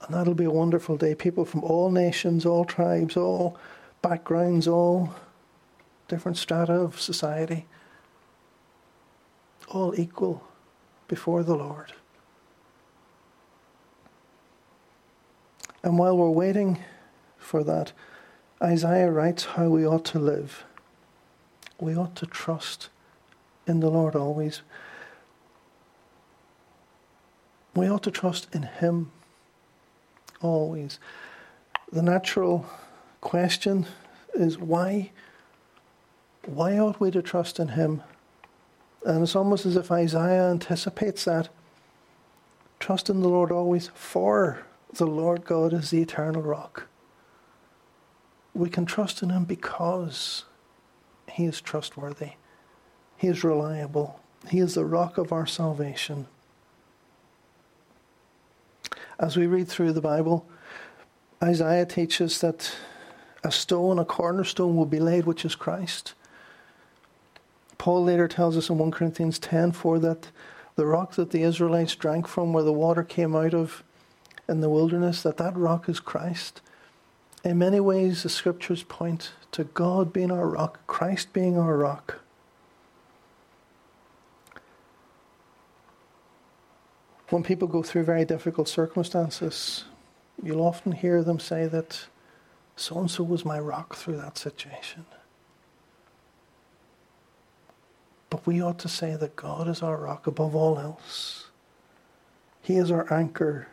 And 0.00 0.14
that'll 0.14 0.34
be 0.34 0.44
a 0.44 0.50
wonderful 0.50 0.96
day. 0.96 1.14
People 1.14 1.44
from 1.44 1.62
all 1.62 1.90
nations, 1.90 2.46
all 2.46 2.64
tribes, 2.64 3.14
all 3.14 3.58
backgrounds, 4.00 4.66
all 4.66 5.14
different 6.08 6.38
strata 6.38 6.72
of 6.72 6.98
society, 6.98 7.66
all 9.68 9.98
equal 10.00 10.42
before 11.08 11.42
the 11.42 11.56
Lord. 11.56 11.92
And 15.84 15.98
while 15.98 16.16
we're 16.16 16.30
waiting 16.30 16.82
for 17.36 17.62
that, 17.62 17.92
Isaiah 18.62 19.10
writes 19.10 19.44
how 19.44 19.68
we 19.68 19.86
ought 19.86 20.06
to 20.06 20.18
live. 20.18 20.64
We 21.78 21.94
ought 21.94 22.16
to 22.16 22.26
trust 22.26 22.88
in 23.66 23.80
the 23.80 23.90
Lord 23.90 24.16
always. 24.16 24.62
We 27.76 27.86
ought 27.86 28.02
to 28.04 28.10
trust 28.10 28.48
in 28.54 28.62
Him 28.62 29.12
always. 30.40 30.98
The 31.92 32.02
natural 32.02 32.64
question 33.20 33.84
is 34.32 34.56
why? 34.56 35.10
Why 36.46 36.78
ought 36.78 36.98
we 36.98 37.10
to 37.10 37.20
trust 37.20 37.60
in 37.60 37.68
Him? 37.68 38.02
And 39.04 39.22
it's 39.22 39.36
almost 39.36 39.66
as 39.66 39.76
if 39.76 39.92
Isaiah 39.92 40.50
anticipates 40.50 41.26
that. 41.26 41.50
Trust 42.80 43.10
in 43.10 43.20
the 43.20 43.28
Lord 43.28 43.52
always 43.52 43.90
for 43.94 44.64
the 44.96 45.06
Lord 45.06 45.44
God 45.44 45.72
is 45.72 45.90
the 45.90 46.00
eternal 46.00 46.42
rock. 46.42 46.86
We 48.54 48.68
can 48.68 48.86
trust 48.86 49.22
in 49.22 49.30
Him 49.30 49.44
because 49.44 50.44
He 51.30 51.44
is 51.44 51.60
trustworthy, 51.60 52.32
He 53.16 53.28
is 53.28 53.44
reliable, 53.44 54.20
He 54.50 54.58
is 54.58 54.74
the 54.74 54.84
rock 54.84 55.18
of 55.18 55.32
our 55.32 55.46
salvation. 55.46 56.26
As 59.18 59.36
we 59.36 59.46
read 59.46 59.68
through 59.68 59.92
the 59.92 60.00
Bible, 60.00 60.46
Isaiah 61.42 61.86
teaches 61.86 62.40
that 62.40 62.74
a 63.44 63.52
stone, 63.52 63.98
a 63.98 64.04
cornerstone, 64.04 64.76
will 64.76 64.86
be 64.86 64.98
laid, 64.98 65.24
which 65.24 65.44
is 65.44 65.54
Christ. 65.54 66.14
Paul 67.78 68.04
later 68.04 68.26
tells 68.26 68.56
us 68.56 68.70
in 68.70 68.78
1 68.78 68.90
Corinthians 68.90 69.38
10 69.38 69.72
4 69.72 69.98
that 70.00 70.28
the 70.76 70.86
rock 70.86 71.12
that 71.14 71.30
the 71.30 71.42
Israelites 71.42 71.94
drank 71.94 72.26
from, 72.26 72.52
where 72.52 72.64
the 72.64 72.72
water 72.72 73.04
came 73.04 73.36
out 73.36 73.54
of, 73.54 73.83
in 74.48 74.60
the 74.60 74.68
wilderness, 74.68 75.22
that 75.22 75.36
that 75.38 75.56
rock 75.56 75.88
is 75.88 76.00
Christ. 76.00 76.60
In 77.44 77.58
many 77.58 77.80
ways, 77.80 78.22
the 78.22 78.28
scriptures 78.28 78.82
point 78.82 79.32
to 79.52 79.64
God 79.64 80.12
being 80.12 80.30
our 80.30 80.48
rock, 80.48 80.80
Christ 80.86 81.32
being 81.32 81.58
our 81.58 81.76
rock. 81.76 82.20
When 87.30 87.42
people 87.42 87.68
go 87.68 87.82
through 87.82 88.04
very 88.04 88.24
difficult 88.24 88.68
circumstances, 88.68 89.84
you'll 90.42 90.62
often 90.62 90.92
hear 90.92 91.22
them 91.22 91.40
say 91.40 91.66
that 91.66 92.06
so 92.76 92.98
and 92.98 93.10
so 93.10 93.24
was 93.24 93.44
my 93.44 93.58
rock 93.58 93.94
through 93.94 94.16
that 94.16 94.36
situation. 94.36 95.06
But 98.30 98.46
we 98.46 98.62
ought 98.62 98.78
to 98.80 98.88
say 98.88 99.16
that 99.16 99.36
God 99.36 99.68
is 99.68 99.82
our 99.82 99.96
rock 99.96 100.26
above 100.26 100.54
all 100.54 100.78
else. 100.78 101.48
He 102.62 102.76
is 102.76 102.90
our 102.90 103.12
anchor 103.12 103.68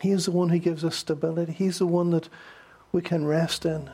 he 0.00 0.10
is 0.10 0.26
the 0.26 0.32
one 0.32 0.50
who 0.50 0.58
gives 0.58 0.84
us 0.84 0.96
stability. 0.96 1.52
He's 1.52 1.78
the 1.78 1.86
one 1.86 2.10
that 2.10 2.28
we 2.92 3.02
can 3.02 3.26
rest 3.26 3.64
in. 3.64 3.90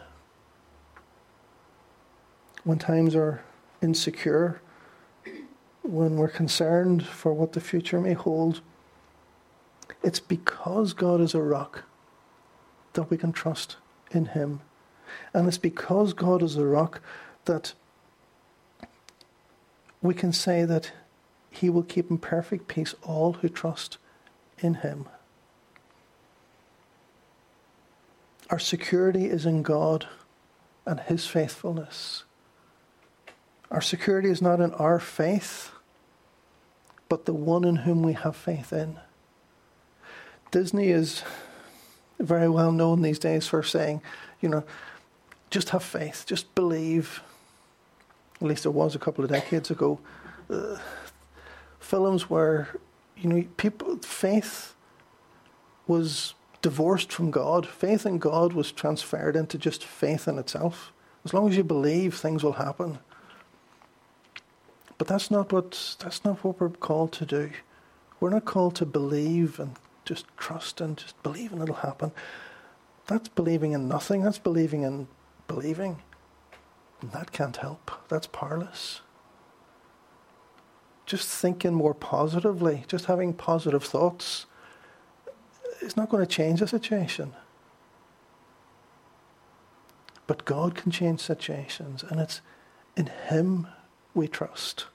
When 2.62 2.79
times 2.79 3.14
are 3.14 3.43
insecure, 3.83 4.61
when 5.83 6.17
we're 6.17 6.29
concerned 6.29 7.07
for 7.07 7.33
what 7.33 7.53
the 7.53 7.61
future 7.61 8.01
may 8.01 8.14
hold, 8.14 8.61
it's 10.03 10.21
because 10.21 10.93
God 10.93 11.21
is 11.21 11.35
a 11.35 11.43
rock 11.43 11.85
that 12.93 13.11
we 13.11 13.17
can 13.17 13.33
trust 13.33 13.77
in 14.11 14.27
Him. 14.27 14.61
And 15.33 15.47
it's 15.47 15.59
because 15.59 16.12
God 16.12 16.43
is 16.43 16.57
a 16.57 16.64
rock 16.64 17.01
that 17.45 17.75
we 20.01 20.14
can 20.14 20.33
say 20.33 20.64
that 20.64 20.93
He 21.51 21.69
will 21.69 21.83
keep 21.83 22.11
in 22.11 22.19
perfect 22.19 22.69
peace 22.69 22.95
all 23.03 23.35
who 23.35 23.49
trust 23.49 23.99
in 24.59 24.75
Him. 24.75 25.07
Our 28.50 28.59
security 28.59 29.26
is 29.26 29.46
in 29.46 29.62
God 29.62 30.07
and 30.87 31.00
His 31.00 31.26
faithfulness. 31.26 32.24
Our 33.70 33.80
security 33.80 34.30
is 34.30 34.42
not 34.42 34.61
in 34.61 34.72
our 34.74 35.00
faith, 35.00 35.72
but 37.09 37.24
the 37.24 37.33
one 37.33 37.64
in 37.64 37.76
whom 37.76 38.02
we 38.02 38.12
have 38.12 38.37
faith 38.37 38.72
in. 38.72 38.98
Disney 40.50 40.90
is 40.90 41.22
very 42.20 42.48
well 42.48 42.70
known 42.70 43.02
these 43.02 43.18
days 43.18 43.48
for 43.48 43.62
saying, 43.62 44.02
you 44.40 44.48
know, 44.48 44.64
just 45.50 45.70
have 45.70 45.83
faith, 45.83 46.24
just 46.26 46.54
believe. 46.54 47.22
At 48.37 48.46
least 48.46 48.66
it 48.66 48.70
was 48.70 48.94
a 48.94 48.98
couple 48.98 49.24
of 49.24 49.30
decades 49.30 49.70
ago. 49.70 49.98
Uh, 50.50 50.78
films 51.80 52.28
where, 52.28 52.68
you 53.16 53.28
know, 53.28 53.44
people, 53.57 53.96
faith 53.98 54.74
was 55.87 56.35
divorced 56.64 57.12
from 57.12 57.31
God. 57.31 57.66
Faith 57.68 58.07
in 58.07 58.16
God 58.16 58.55
was 58.55 58.72
transferred 58.72 59.37
into 59.37 59.59
just 59.59 59.85
faith 59.85 60.27
in 60.27 60.38
itself. 60.38 60.92
As 61.22 61.35
long 61.35 61.50
as 61.50 61.59
you 61.59 61.62
believe, 61.62 62.14
things 62.14 62.42
will 62.42 62.55
happen. 62.55 63.00
But 64.96 65.07
that's 65.07 65.31
not 65.31 65.53
what 65.53 65.96
that's 65.98 66.24
not 66.24 66.42
what 66.42 66.59
we're 66.59 66.70
called 66.70 67.12
to 67.12 67.27
do. 67.27 67.50
We're 68.18 68.31
not 68.31 68.46
called 68.46 68.77
to 68.77 68.87
believe 68.87 69.61
and 69.61 69.77
just 70.07 70.24
trust 70.38 70.81
and 70.81 70.96
just 70.96 71.22
believe 71.22 71.53
and 71.53 71.61
it'll 71.61 71.74
happen. 71.74 72.12
That's 73.09 73.29
believing 73.29 73.72
in 73.72 73.87
nothing. 73.87 74.22
That's 74.22 74.38
believing 74.38 74.85
in 74.85 75.09
believing. 75.46 76.00
And 77.03 77.12
that 77.12 77.31
can't 77.31 77.59
help. 77.59 77.90
That's 78.09 78.27
powerless. 78.27 79.03
Just 81.05 81.29
thinking 81.29 81.74
more 81.74 81.92
positively, 81.92 82.85
just 82.88 83.05
having 83.05 83.35
positive 83.35 83.85
thoughts, 83.85 84.46
is 85.85 85.97
not 85.97 86.09
going 86.09 86.25
to 86.25 86.31
change 86.31 86.61
the 86.61 86.66
situation. 86.66 87.35
But 90.27 90.44
God 90.44 90.75
can 90.75 90.90
change 90.90 91.20
situations, 91.20 92.03
and 92.03 92.18
it's 92.20 92.40
in 92.97 93.07
Him 93.07 93.66
we 94.14 94.27
trust. 94.27 94.87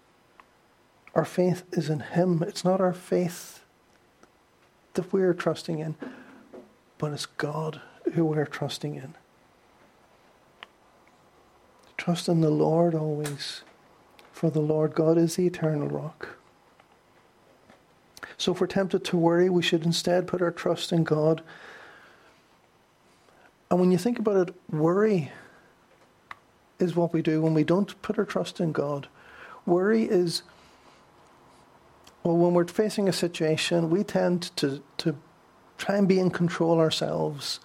Our 1.14 1.26
faith 1.26 1.64
is 1.72 1.90
in 1.90 2.00
Him. 2.00 2.44
It's 2.44 2.66
not 2.66 2.82
our 2.82 2.94
faith 2.94 3.64
that 4.94 5.14
we're 5.14 5.34
trusting 5.34 5.80
in, 5.80 5.96
but 6.98 7.14
it's 7.14 7.26
God 7.26 7.82
who 8.14 8.26
we're 8.26 8.46
trusting 8.46 8.96
in. 8.96 9.16
Trust 11.98 12.28
in 12.28 12.42
the 12.42 12.50
Lord 12.50 12.96
always, 12.96 13.62
for 14.32 14.50
the 14.50 14.62
Lord 14.62 14.96
God 14.96 15.18
is 15.18 15.36
the 15.36 15.46
eternal 15.46 15.88
rock. 15.88 16.39
So 18.40 18.54
if 18.54 18.62
we're 18.62 18.68
tempted 18.68 19.04
to 19.04 19.18
worry, 19.18 19.50
we 19.50 19.62
should 19.62 19.84
instead 19.84 20.26
put 20.26 20.42
our 20.42 20.50
trust 20.50 20.94
in 20.94 21.04
God. 21.04 21.44
And 23.70 23.80
when 23.82 23.92
you 23.92 23.98
think 23.98 24.18
about 24.18 24.48
it, 24.48 24.56
worry 24.72 25.32
is 26.80 26.96
what 26.96 27.14
we 27.14 27.22
do 27.22 27.42
when 27.42 27.54
we 27.54 27.66
don't 27.66 28.02
put 28.02 28.18
our 28.18 28.24
trust 28.24 28.62
in 28.62 28.72
God. 28.72 29.10
Worry 29.66 30.04
is, 30.04 30.44
well, 32.24 32.38
when 32.38 32.54
we're 32.54 32.66
facing 32.66 33.10
a 33.10 33.14
situation, 33.14 33.90
we 33.90 34.06
tend 34.06 34.56
to, 34.56 34.82
to 35.00 35.18
try 35.78 35.98
and 35.98 36.08
be 36.08 36.18
in 36.18 36.32
control 36.32 36.80
ourselves. 36.80 37.60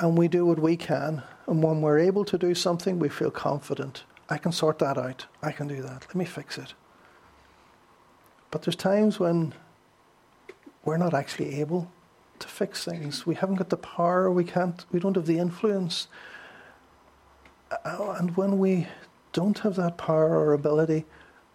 And 0.00 0.18
we 0.18 0.26
do 0.26 0.44
what 0.44 0.58
we 0.58 0.76
can. 0.76 1.22
And 1.46 1.62
when 1.62 1.80
we're 1.80 2.00
able 2.00 2.24
to 2.24 2.36
do 2.36 2.56
something, 2.56 2.98
we 2.98 3.08
feel 3.08 3.30
confident. 3.30 4.02
I 4.28 4.38
can 4.38 4.50
sort 4.50 4.80
that 4.80 4.98
out. 4.98 5.26
I 5.40 5.52
can 5.52 5.68
do 5.68 5.80
that. 5.82 6.06
Let 6.08 6.16
me 6.16 6.24
fix 6.24 6.58
it. 6.58 6.74
But 8.54 8.62
there's 8.62 8.76
times 8.76 9.18
when 9.18 9.52
we're 10.84 10.96
not 10.96 11.12
actually 11.12 11.58
able 11.58 11.90
to 12.38 12.46
fix 12.46 12.84
things. 12.84 13.26
We 13.26 13.34
haven't 13.34 13.56
got 13.56 13.70
the 13.70 13.76
power. 13.76 14.30
We 14.30 14.44
can't. 14.44 14.86
We 14.92 15.00
don't 15.00 15.16
have 15.16 15.26
the 15.26 15.40
influence. 15.40 16.06
Uh, 17.84 18.14
and 18.16 18.36
when 18.36 18.60
we 18.60 18.86
don't 19.32 19.58
have 19.58 19.74
that 19.74 19.98
power 19.98 20.38
or 20.38 20.52
ability, 20.52 21.04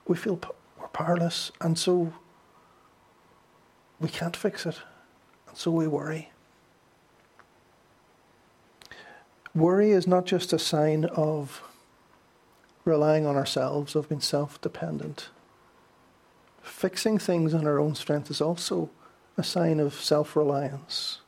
we 0.07 0.17
feel 0.17 0.41
we're 0.77 0.87
powerless, 0.89 1.53
and 1.61 1.79
so 1.79 2.11
we 4.01 4.09
can't 4.09 4.35
fix 4.35 4.65
it, 4.65 4.81
and 5.47 5.55
so 5.55 5.71
we 5.71 5.87
worry. 5.87 6.33
Worry 9.55 9.91
is 9.91 10.05
not 10.05 10.25
just 10.25 10.51
a 10.51 10.59
sign 10.59 11.05
of 11.05 11.61
relying 12.83 13.25
on 13.25 13.37
ourselves, 13.37 13.95
of 13.95 14.09
being 14.09 14.19
self 14.19 14.59
dependent. 14.59 15.29
Fixing 16.69 17.17
things 17.17 17.53
on 17.53 17.67
our 17.67 17.79
own 17.79 17.95
strength 17.95 18.31
is 18.31 18.39
also 18.39 18.89
a 19.37 19.43
sign 19.43 19.81
of 19.81 19.95
self 19.95 20.35
reliance. 20.35 21.19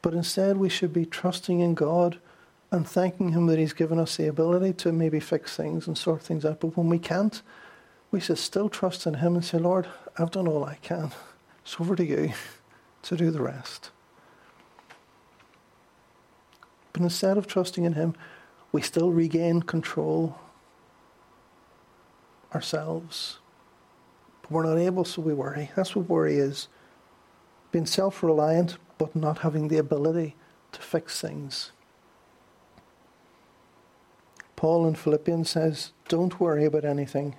But 0.00 0.14
instead, 0.14 0.56
we 0.56 0.70
should 0.70 0.92
be 0.92 1.04
trusting 1.04 1.60
in 1.60 1.74
God 1.74 2.18
and 2.70 2.88
thanking 2.88 3.30
Him 3.32 3.46
that 3.46 3.58
He's 3.58 3.74
given 3.74 3.98
us 3.98 4.16
the 4.16 4.28
ability 4.28 4.72
to 4.74 4.92
maybe 4.92 5.20
fix 5.20 5.54
things 5.54 5.86
and 5.86 5.98
sort 5.98 6.22
things 6.22 6.46
out. 6.46 6.60
But 6.60 6.76
when 6.78 6.88
we 6.88 6.98
can't, 6.98 7.42
we 8.10 8.20
should 8.20 8.38
still 8.38 8.68
trust 8.68 9.06
in 9.06 9.14
Him 9.14 9.34
and 9.34 9.44
say, 9.44 9.58
Lord, 9.58 9.86
I've 10.16 10.30
done 10.30 10.48
all 10.48 10.64
I 10.64 10.76
can. 10.76 11.10
It's 11.62 11.78
over 11.78 11.96
to 11.96 12.06
you 12.06 12.32
to 13.02 13.16
do 13.16 13.30
the 13.30 13.42
rest. 13.42 13.90
But 16.92 17.02
instead 17.02 17.36
of 17.36 17.46
trusting 17.46 17.84
in 17.84 17.94
Him, 17.94 18.14
we 18.72 18.80
still 18.80 19.10
regain 19.10 19.62
control 19.62 20.38
ourselves. 22.56 23.38
But 24.42 24.50
we're 24.50 24.66
not 24.66 24.78
able, 24.78 25.04
so 25.04 25.22
we 25.22 25.34
worry. 25.34 25.70
That's 25.76 25.94
what 25.94 26.08
worry 26.08 26.38
is 26.38 26.68
being 27.70 27.86
self 27.86 28.22
reliant, 28.22 28.78
but 28.98 29.14
not 29.14 29.38
having 29.38 29.68
the 29.68 29.78
ability 29.78 30.34
to 30.72 30.80
fix 30.80 31.20
things. 31.20 31.72
Paul 34.56 34.88
in 34.88 34.94
Philippians 34.94 35.50
says, 35.50 35.92
Don't 36.08 36.40
worry 36.40 36.64
about 36.64 36.84
anything. 36.86 37.36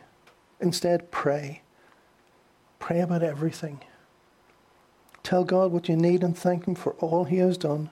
Instead, 0.61 1.11
pray. 1.11 1.63
Pray 2.77 2.99
about 2.99 3.23
everything. 3.23 3.81
Tell 5.23 5.43
God 5.43 5.71
what 5.71 5.89
you 5.89 5.97
need 5.97 6.23
and 6.23 6.37
thank 6.37 6.67
Him 6.67 6.75
for 6.75 6.93
all 6.93 7.25
He 7.25 7.37
has 7.37 7.57
done. 7.57 7.89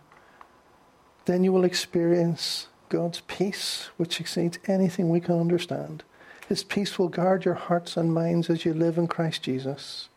Then 1.26 1.44
you 1.44 1.52
will 1.52 1.66
experience 1.66 2.68
God's 2.90 3.22
peace, 3.22 3.90
which 3.98 4.20
exceeds 4.20 4.60
anything 4.68 5.10
we 5.10 5.20
can 5.20 5.40
understand. 5.40 6.04
His 6.48 6.64
peace 6.64 7.00
will 7.00 7.10
guard 7.10 7.44
your 7.44 7.56
hearts 7.56 7.98
and 7.98 8.14
minds 8.14 8.50
as 8.50 8.66
you 8.66 8.74
live 8.74 8.98
in 8.98 9.08
Christ 9.08 9.44
Jesus. 9.44 10.10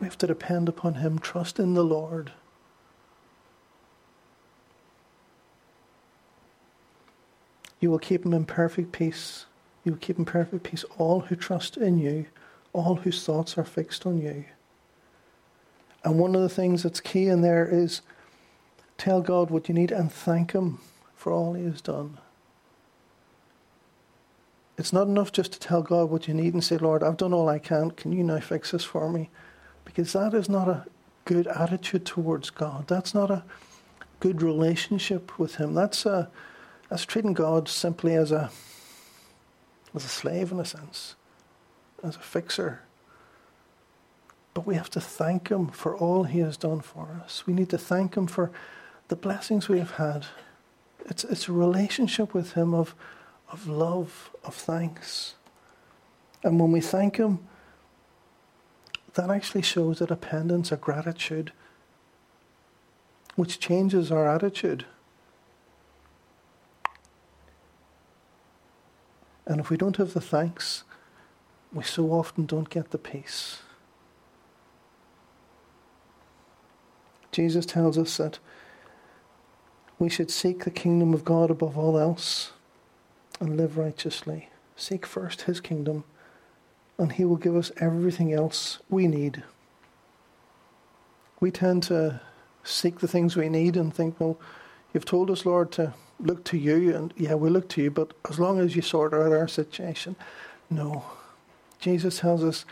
We 0.00 0.06
have 0.06 0.18
to 0.18 0.26
depend 0.26 0.68
upon 0.68 0.94
Him, 0.94 1.18
trust 1.18 1.58
in 1.58 1.74
the 1.74 1.84
Lord. 1.84 2.32
You 7.78 7.90
will 7.90 7.98
keep 7.98 8.24
him 8.24 8.32
in 8.32 8.46
perfect 8.46 8.92
peace. 8.92 9.46
You 9.84 9.92
will 9.92 9.98
keep 9.98 10.18
in 10.18 10.24
perfect 10.24 10.64
peace 10.64 10.84
all 10.98 11.20
who 11.20 11.36
trust 11.36 11.76
in 11.76 11.98
you, 11.98 12.26
all 12.72 12.96
whose 12.96 13.24
thoughts 13.24 13.56
are 13.58 13.64
fixed 13.64 14.06
on 14.06 14.18
you. 14.18 14.44
And 16.02 16.18
one 16.18 16.34
of 16.34 16.40
the 16.40 16.48
things 16.48 16.82
that's 16.82 17.00
key 17.00 17.28
in 17.28 17.42
there 17.42 17.66
is 17.66 18.00
tell 18.98 19.20
God 19.20 19.50
what 19.50 19.68
you 19.68 19.74
need 19.74 19.92
and 19.92 20.10
thank 20.10 20.52
Him 20.52 20.78
for 21.14 21.32
all 21.32 21.54
He 21.54 21.64
has 21.64 21.80
done. 21.80 22.18
It's 24.78 24.92
not 24.92 25.08
enough 25.08 25.32
just 25.32 25.52
to 25.52 25.60
tell 25.60 25.82
God 25.82 26.10
what 26.10 26.28
you 26.28 26.34
need 26.34 26.52
and 26.52 26.62
say, 26.62 26.76
Lord, 26.76 27.02
I've 27.02 27.16
done 27.16 27.32
all 27.32 27.48
I 27.48 27.58
can. 27.58 27.92
Can 27.92 28.12
you 28.12 28.22
now 28.22 28.40
fix 28.40 28.72
this 28.72 28.84
for 28.84 29.10
me? 29.10 29.30
Because 29.84 30.12
that 30.12 30.34
is 30.34 30.48
not 30.48 30.68
a 30.68 30.84
good 31.24 31.46
attitude 31.46 32.04
towards 32.04 32.50
God. 32.50 32.86
That's 32.86 33.14
not 33.14 33.30
a 33.30 33.44
good 34.20 34.42
relationship 34.42 35.38
with 35.38 35.56
Him. 35.56 35.74
That's 35.74 36.04
a 36.04 36.30
that's 36.88 37.04
treating 37.04 37.32
God 37.32 37.68
simply 37.68 38.14
as 38.14 38.30
a 38.32 38.50
as 39.94 40.04
a 40.04 40.08
slave 40.08 40.52
in 40.52 40.60
a 40.60 40.64
sense, 40.64 41.14
as 42.02 42.16
a 42.16 42.20
fixer. 42.20 42.82
But 44.52 44.66
we 44.66 44.74
have 44.74 44.90
to 44.90 45.00
thank 45.00 45.48
him 45.48 45.68
for 45.68 45.96
all 45.96 46.24
he 46.24 46.38
has 46.40 46.56
done 46.56 46.80
for 46.80 47.20
us. 47.24 47.46
We 47.46 47.52
need 47.52 47.70
to 47.70 47.78
thank 47.78 48.14
him 48.16 48.26
for 48.26 48.50
the 49.08 49.16
blessings 49.16 49.68
we 49.68 49.78
have 49.78 49.92
had. 49.92 50.26
It's 51.06 51.24
it's 51.24 51.48
a 51.48 51.52
relationship 51.52 52.34
with 52.34 52.52
him 52.52 52.74
of 52.74 52.94
of 53.50 53.66
love, 53.66 54.30
of 54.44 54.54
thanks. 54.54 55.34
And 56.42 56.60
when 56.60 56.72
we 56.72 56.80
thank 56.80 57.16
him, 57.16 57.40
that 59.14 59.30
actually 59.30 59.62
shows 59.62 60.00
a 60.00 60.06
dependence, 60.06 60.70
a 60.70 60.76
gratitude, 60.76 61.52
which 63.34 63.58
changes 63.58 64.12
our 64.12 64.28
attitude. 64.28 64.84
And 69.46 69.60
if 69.60 69.70
we 69.70 69.76
don't 69.76 69.96
have 69.96 70.12
the 70.12 70.20
thanks, 70.20 70.84
we 71.72 71.84
so 71.84 72.10
often 72.10 72.46
don't 72.46 72.68
get 72.68 72.90
the 72.90 72.98
peace. 72.98 73.60
Jesus 77.30 77.66
tells 77.66 77.96
us 77.98 78.16
that 78.16 78.38
we 79.98 80.08
should 80.08 80.30
seek 80.30 80.64
the 80.64 80.70
kingdom 80.70 81.14
of 81.14 81.24
God 81.24 81.50
above 81.50 81.78
all 81.78 81.98
else 81.98 82.52
and 83.40 83.56
live 83.56 83.76
righteously. 83.76 84.48
Seek 84.76 85.06
first 85.06 85.42
his 85.42 85.60
kingdom, 85.60 86.04
and 86.98 87.12
he 87.12 87.24
will 87.24 87.36
give 87.36 87.56
us 87.56 87.72
everything 87.78 88.32
else 88.32 88.78
we 88.88 89.06
need. 89.06 89.42
We 91.40 91.50
tend 91.50 91.82
to 91.84 92.20
seek 92.64 93.00
the 93.00 93.08
things 93.08 93.36
we 93.36 93.48
need 93.48 93.76
and 93.76 93.94
think, 93.94 94.18
well, 94.18 94.38
you've 94.92 95.04
told 95.04 95.30
us, 95.30 95.44
Lord, 95.46 95.70
to 95.72 95.94
look 96.18 96.44
to 96.44 96.56
you, 96.56 96.94
and 96.94 97.12
yeah, 97.16 97.34
we 97.34 97.50
look 97.50 97.68
to 97.70 97.82
you, 97.82 97.90
but 97.90 98.12
as 98.28 98.38
long 98.38 98.58
as 98.58 98.74
you 98.74 98.82
sort 98.82 99.12
out 99.12 99.32
our 99.32 99.48
situation. 99.48 100.16
No. 100.70 101.04
Jesus 101.78 102.20
tells 102.20 102.42
us 102.42 102.64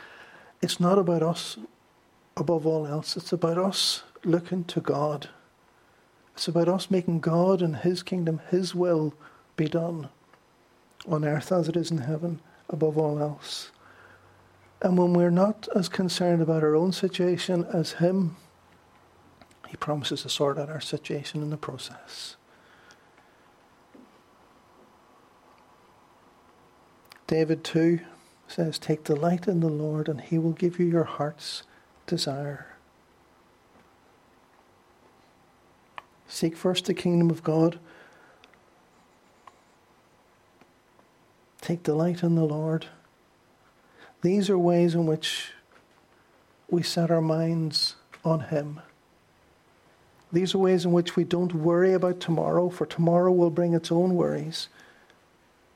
it's 0.62 0.81
not 0.81 0.98
about 0.98 1.22
us 1.22 1.59
above 2.37 2.66
all 2.66 2.87
else, 2.87 3.16
it's 3.16 3.33
about 3.33 3.59
us 3.59 4.03
looking 4.24 4.64
to 4.64 4.81
God. 4.81 5.29
It's 6.35 6.48
about 6.48 6.68
us 6.68 6.90
making 6.90 7.20
God 7.20 7.62
and 7.62 7.77
His 7.77 8.03
kingdom, 8.03 8.40
His 8.50 8.74
will 8.74 9.14
be 9.57 9.68
done 9.68 10.09
on 11.07 11.25
earth 11.25 11.53
as 11.53 11.69
it 11.69 11.77
is 11.77 11.90
in 11.90 11.99
heaven, 11.99 12.40
above 12.69 12.97
all 12.97 13.19
else. 13.19 13.71
And 14.83 14.99
when 14.99 15.12
we're 15.14 15.31
not 15.31 15.69
as 15.75 15.88
concerned 15.88 16.43
about 16.43 16.62
our 16.62 16.75
own 16.77 16.93
situation 16.93 17.64
as 17.73 17.93
Him, 17.93 18.37
He 19.69 19.77
promises 19.77 20.23
to 20.23 20.29
sort 20.29 20.59
out 20.59 20.69
our 20.69 20.81
situation 20.81 21.43
in 21.43 21.51
the 21.51 21.57
process. 21.57 22.37
David 27.27 27.64
too 27.64 28.01
says, 28.47 28.79
Take 28.79 29.05
delight 29.05 29.49
in 29.49 29.61
the 29.61 29.69
Lord, 29.69 30.09
and 30.09 30.21
He 30.21 30.38
will 30.38 30.53
give 30.53 30.79
you 30.79 30.87
your 30.87 31.05
heart's 31.05 31.62
desire. 32.07 32.67
Seek 36.29 36.57
first 36.57 36.85
the 36.87 36.95
kingdom 36.95 37.31
of 37.31 37.43
God. 37.43 37.79
Take 41.64 41.83
delight 41.83 42.22
in 42.22 42.35
the 42.35 42.44
Lord. 42.44 42.88
These 44.20 44.50
are 44.50 44.59
ways 44.59 44.94
in 44.94 45.07
which 45.07 45.53
we 46.68 46.83
set 46.83 47.11
our 47.11 47.22
minds 47.22 47.96
on 48.22 48.40
Him. 48.40 48.83
These 50.31 50.55
are 50.55 50.59
ways 50.59 50.85
in 50.85 50.92
which 50.92 51.16
we 51.16 51.24
don't 51.24 51.55
worry 51.55 51.94
about 51.94 52.20
tomorrow, 52.20 52.68
for 52.68 52.85
tomorrow 52.85 53.33
will 53.33 53.48
bring 53.48 53.72
its 53.72 53.90
own 53.90 54.14
worries. 54.14 54.68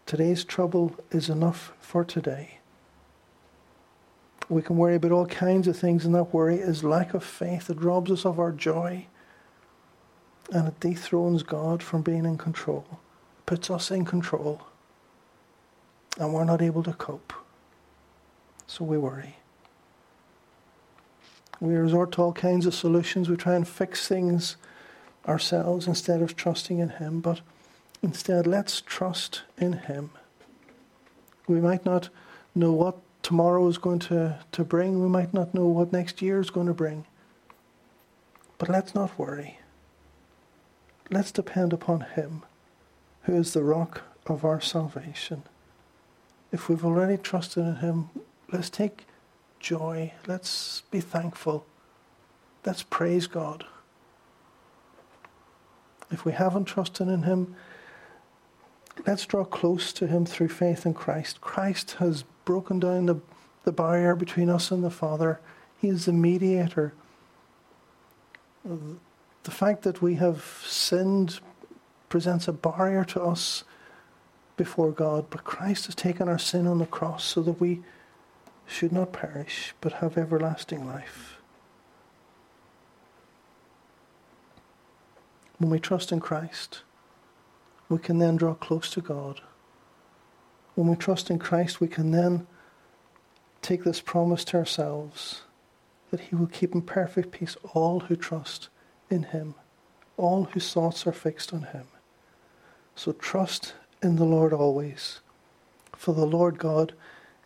Today's 0.04 0.44
trouble 0.44 0.94
is 1.10 1.30
enough 1.30 1.72
for 1.80 2.04
today. 2.04 2.58
We 4.50 4.60
can 4.60 4.76
worry 4.76 4.96
about 4.96 5.12
all 5.12 5.24
kinds 5.24 5.66
of 5.68 5.78
things, 5.78 6.04
and 6.04 6.14
that 6.14 6.34
worry 6.34 6.56
is 6.56 6.84
lack 6.84 7.14
of 7.14 7.24
faith. 7.24 7.70
It 7.70 7.80
robs 7.80 8.10
us 8.10 8.26
of 8.26 8.38
our 8.38 8.52
joy 8.52 9.06
and 10.52 10.68
it 10.68 10.80
dethrones 10.80 11.42
God 11.42 11.82
from 11.82 12.02
being 12.02 12.26
in 12.26 12.36
control, 12.36 13.00
puts 13.46 13.70
us 13.70 13.90
in 13.90 14.04
control, 14.04 14.67
and 16.18 16.34
we're 16.34 16.44
not 16.44 16.60
able 16.60 16.82
to 16.82 16.92
cope. 16.92 17.32
So 18.66 18.84
we 18.84 18.98
worry. 18.98 19.36
We 21.60 21.74
resort 21.74 22.12
to 22.12 22.22
all 22.22 22.32
kinds 22.32 22.66
of 22.66 22.74
solutions. 22.74 23.28
We 23.28 23.36
try 23.36 23.54
and 23.54 23.66
fix 23.66 24.06
things 24.06 24.56
ourselves 25.26 25.86
instead 25.86 26.22
of 26.22 26.36
trusting 26.36 26.78
in 26.78 26.90
Him, 26.90 27.20
but 27.20 27.40
instead, 28.02 28.46
let's 28.46 28.80
trust 28.80 29.42
in 29.56 29.72
Him. 29.74 30.10
We 31.46 31.60
might 31.60 31.84
not 31.84 32.08
know 32.54 32.72
what 32.72 32.96
tomorrow 33.22 33.66
is 33.68 33.78
going 33.78 33.98
to, 34.00 34.38
to 34.52 34.64
bring, 34.64 35.02
we 35.02 35.08
might 35.08 35.34
not 35.34 35.54
know 35.54 35.66
what 35.66 35.92
next 35.92 36.22
year 36.22 36.40
is 36.40 36.50
going 36.50 36.66
to 36.66 36.74
bring, 36.74 37.06
but 38.58 38.68
let's 38.68 38.94
not 38.94 39.18
worry. 39.18 39.58
Let's 41.10 41.32
depend 41.32 41.72
upon 41.72 42.00
Him, 42.00 42.42
who 43.22 43.34
is 43.36 43.52
the 43.52 43.64
rock 43.64 44.02
of 44.26 44.44
our 44.44 44.60
salvation. 44.60 45.42
If 46.52 46.68
we've 46.68 46.84
already 46.84 47.16
trusted 47.16 47.64
in 47.64 47.76
Him, 47.76 48.10
let's 48.52 48.70
take 48.70 49.06
joy. 49.60 50.12
Let's 50.26 50.82
be 50.90 51.00
thankful. 51.00 51.66
Let's 52.64 52.82
praise 52.82 53.26
God. 53.26 53.64
If 56.10 56.24
we 56.24 56.32
haven't 56.32 56.64
trusted 56.64 57.08
in 57.08 57.24
Him, 57.24 57.54
let's 59.06 59.26
draw 59.26 59.44
close 59.44 59.92
to 59.94 60.06
Him 60.06 60.24
through 60.24 60.48
faith 60.48 60.86
in 60.86 60.94
Christ. 60.94 61.40
Christ 61.40 61.92
has 61.98 62.24
broken 62.44 62.80
down 62.80 63.06
the, 63.06 63.20
the 63.64 63.72
barrier 63.72 64.14
between 64.14 64.48
us 64.48 64.70
and 64.70 64.82
the 64.82 64.90
Father, 64.90 65.40
He 65.78 65.88
is 65.88 66.06
the 66.06 66.12
mediator 66.12 66.94
the 69.48 69.50
fact 69.50 69.82
that 69.82 70.02
we 70.02 70.16
have 70.16 70.62
sinned 70.66 71.40
presents 72.08 72.48
a 72.48 72.52
barrier 72.52 73.04
to 73.04 73.22
us 73.22 73.64
before 74.58 74.92
God, 74.92 75.30
but 75.30 75.44
Christ 75.44 75.86
has 75.86 75.94
taken 75.94 76.28
our 76.28 76.38
sin 76.38 76.66
on 76.66 76.78
the 76.78 76.86
cross 76.86 77.24
so 77.24 77.40
that 77.42 77.60
we 77.60 77.80
should 78.66 78.92
not 78.92 79.12
perish 79.14 79.72
but 79.80 79.94
have 79.94 80.18
everlasting 80.18 80.86
life. 80.86 81.38
When 85.56 85.70
we 85.70 85.80
trust 85.80 86.12
in 86.12 86.20
Christ, 86.20 86.82
we 87.88 87.98
can 87.98 88.18
then 88.18 88.36
draw 88.36 88.54
close 88.54 88.90
to 88.90 89.00
God. 89.00 89.40
When 90.74 90.86
we 90.86 90.96
trust 90.96 91.30
in 91.30 91.38
Christ, 91.38 91.80
we 91.80 91.88
can 91.88 92.10
then 92.10 92.46
take 93.62 93.82
this 93.82 94.00
promise 94.00 94.44
to 94.44 94.58
ourselves 94.58 95.42
that 96.10 96.20
He 96.20 96.36
will 96.36 96.46
keep 96.46 96.74
in 96.74 96.82
perfect 96.82 97.32
peace 97.32 97.56
all 97.72 98.00
who 98.00 98.14
trust 98.16 98.68
in 99.10 99.24
Him, 99.24 99.54
all 100.16 100.44
whose 100.44 100.72
thoughts 100.72 101.06
are 101.06 101.12
fixed 101.12 101.52
on 101.52 101.62
Him. 101.62 101.86
So 102.94 103.12
trust 103.12 103.74
in 104.02 104.16
the 104.16 104.24
Lord 104.24 104.52
always, 104.52 105.20
for 105.96 106.14
the 106.14 106.26
Lord 106.26 106.58
God 106.58 106.94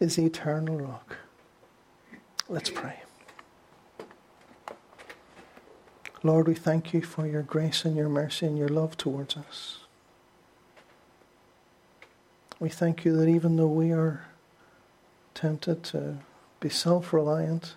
is 0.00 0.16
the 0.16 0.26
eternal 0.26 0.78
rock. 0.78 1.16
Let's 2.48 2.70
pray. 2.70 3.00
Lord, 6.22 6.46
we 6.46 6.54
thank 6.54 6.92
you 6.92 7.02
for 7.02 7.26
your 7.26 7.42
grace 7.42 7.84
and 7.84 7.96
your 7.96 8.08
mercy 8.08 8.46
and 8.46 8.56
your 8.56 8.68
love 8.68 8.96
towards 8.96 9.36
us. 9.36 9.78
We 12.60 12.68
thank 12.68 13.04
you 13.04 13.16
that 13.16 13.28
even 13.28 13.56
though 13.56 13.66
we 13.66 13.90
are 13.90 14.26
tempted 15.34 15.82
to 15.84 16.18
be 16.60 16.68
self 16.68 17.12
reliant, 17.12 17.74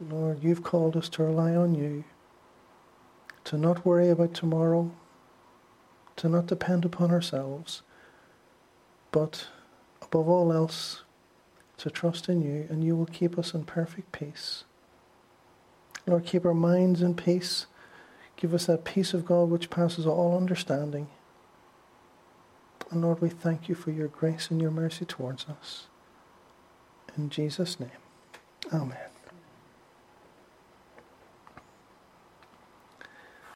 Lord, 0.00 0.42
you've 0.42 0.62
called 0.62 0.96
us 0.96 1.08
to 1.10 1.22
rely 1.22 1.54
on 1.54 1.74
you 1.74 2.04
to 3.44 3.56
not 3.56 3.84
worry 3.84 4.10
about 4.10 4.34
tomorrow, 4.34 4.90
to 6.22 6.28
not 6.28 6.46
depend 6.46 6.84
upon 6.84 7.10
ourselves, 7.10 7.82
but 9.10 9.48
above 10.00 10.28
all 10.28 10.52
else, 10.52 11.02
to 11.78 11.90
trust 11.90 12.28
in 12.28 12.40
you, 12.42 12.64
and 12.70 12.84
you 12.84 12.94
will 12.94 13.06
keep 13.06 13.36
us 13.36 13.54
in 13.54 13.64
perfect 13.64 14.12
peace. 14.12 14.62
Lord, 16.06 16.24
keep 16.24 16.46
our 16.46 16.54
minds 16.54 17.02
in 17.02 17.16
peace. 17.16 17.66
Give 18.36 18.54
us 18.54 18.66
that 18.66 18.84
peace 18.84 19.14
of 19.14 19.26
God 19.26 19.50
which 19.50 19.68
passes 19.68 20.06
all 20.06 20.36
understanding. 20.36 21.08
And 22.92 23.02
Lord, 23.02 23.20
we 23.20 23.28
thank 23.28 23.68
you 23.68 23.74
for 23.74 23.90
your 23.90 24.06
grace 24.06 24.48
and 24.48 24.62
your 24.62 24.70
mercy 24.70 25.04
towards 25.04 25.46
us. 25.46 25.88
In 27.16 27.30
Jesus' 27.30 27.80
name, 27.80 27.90
Amen. 28.72 29.11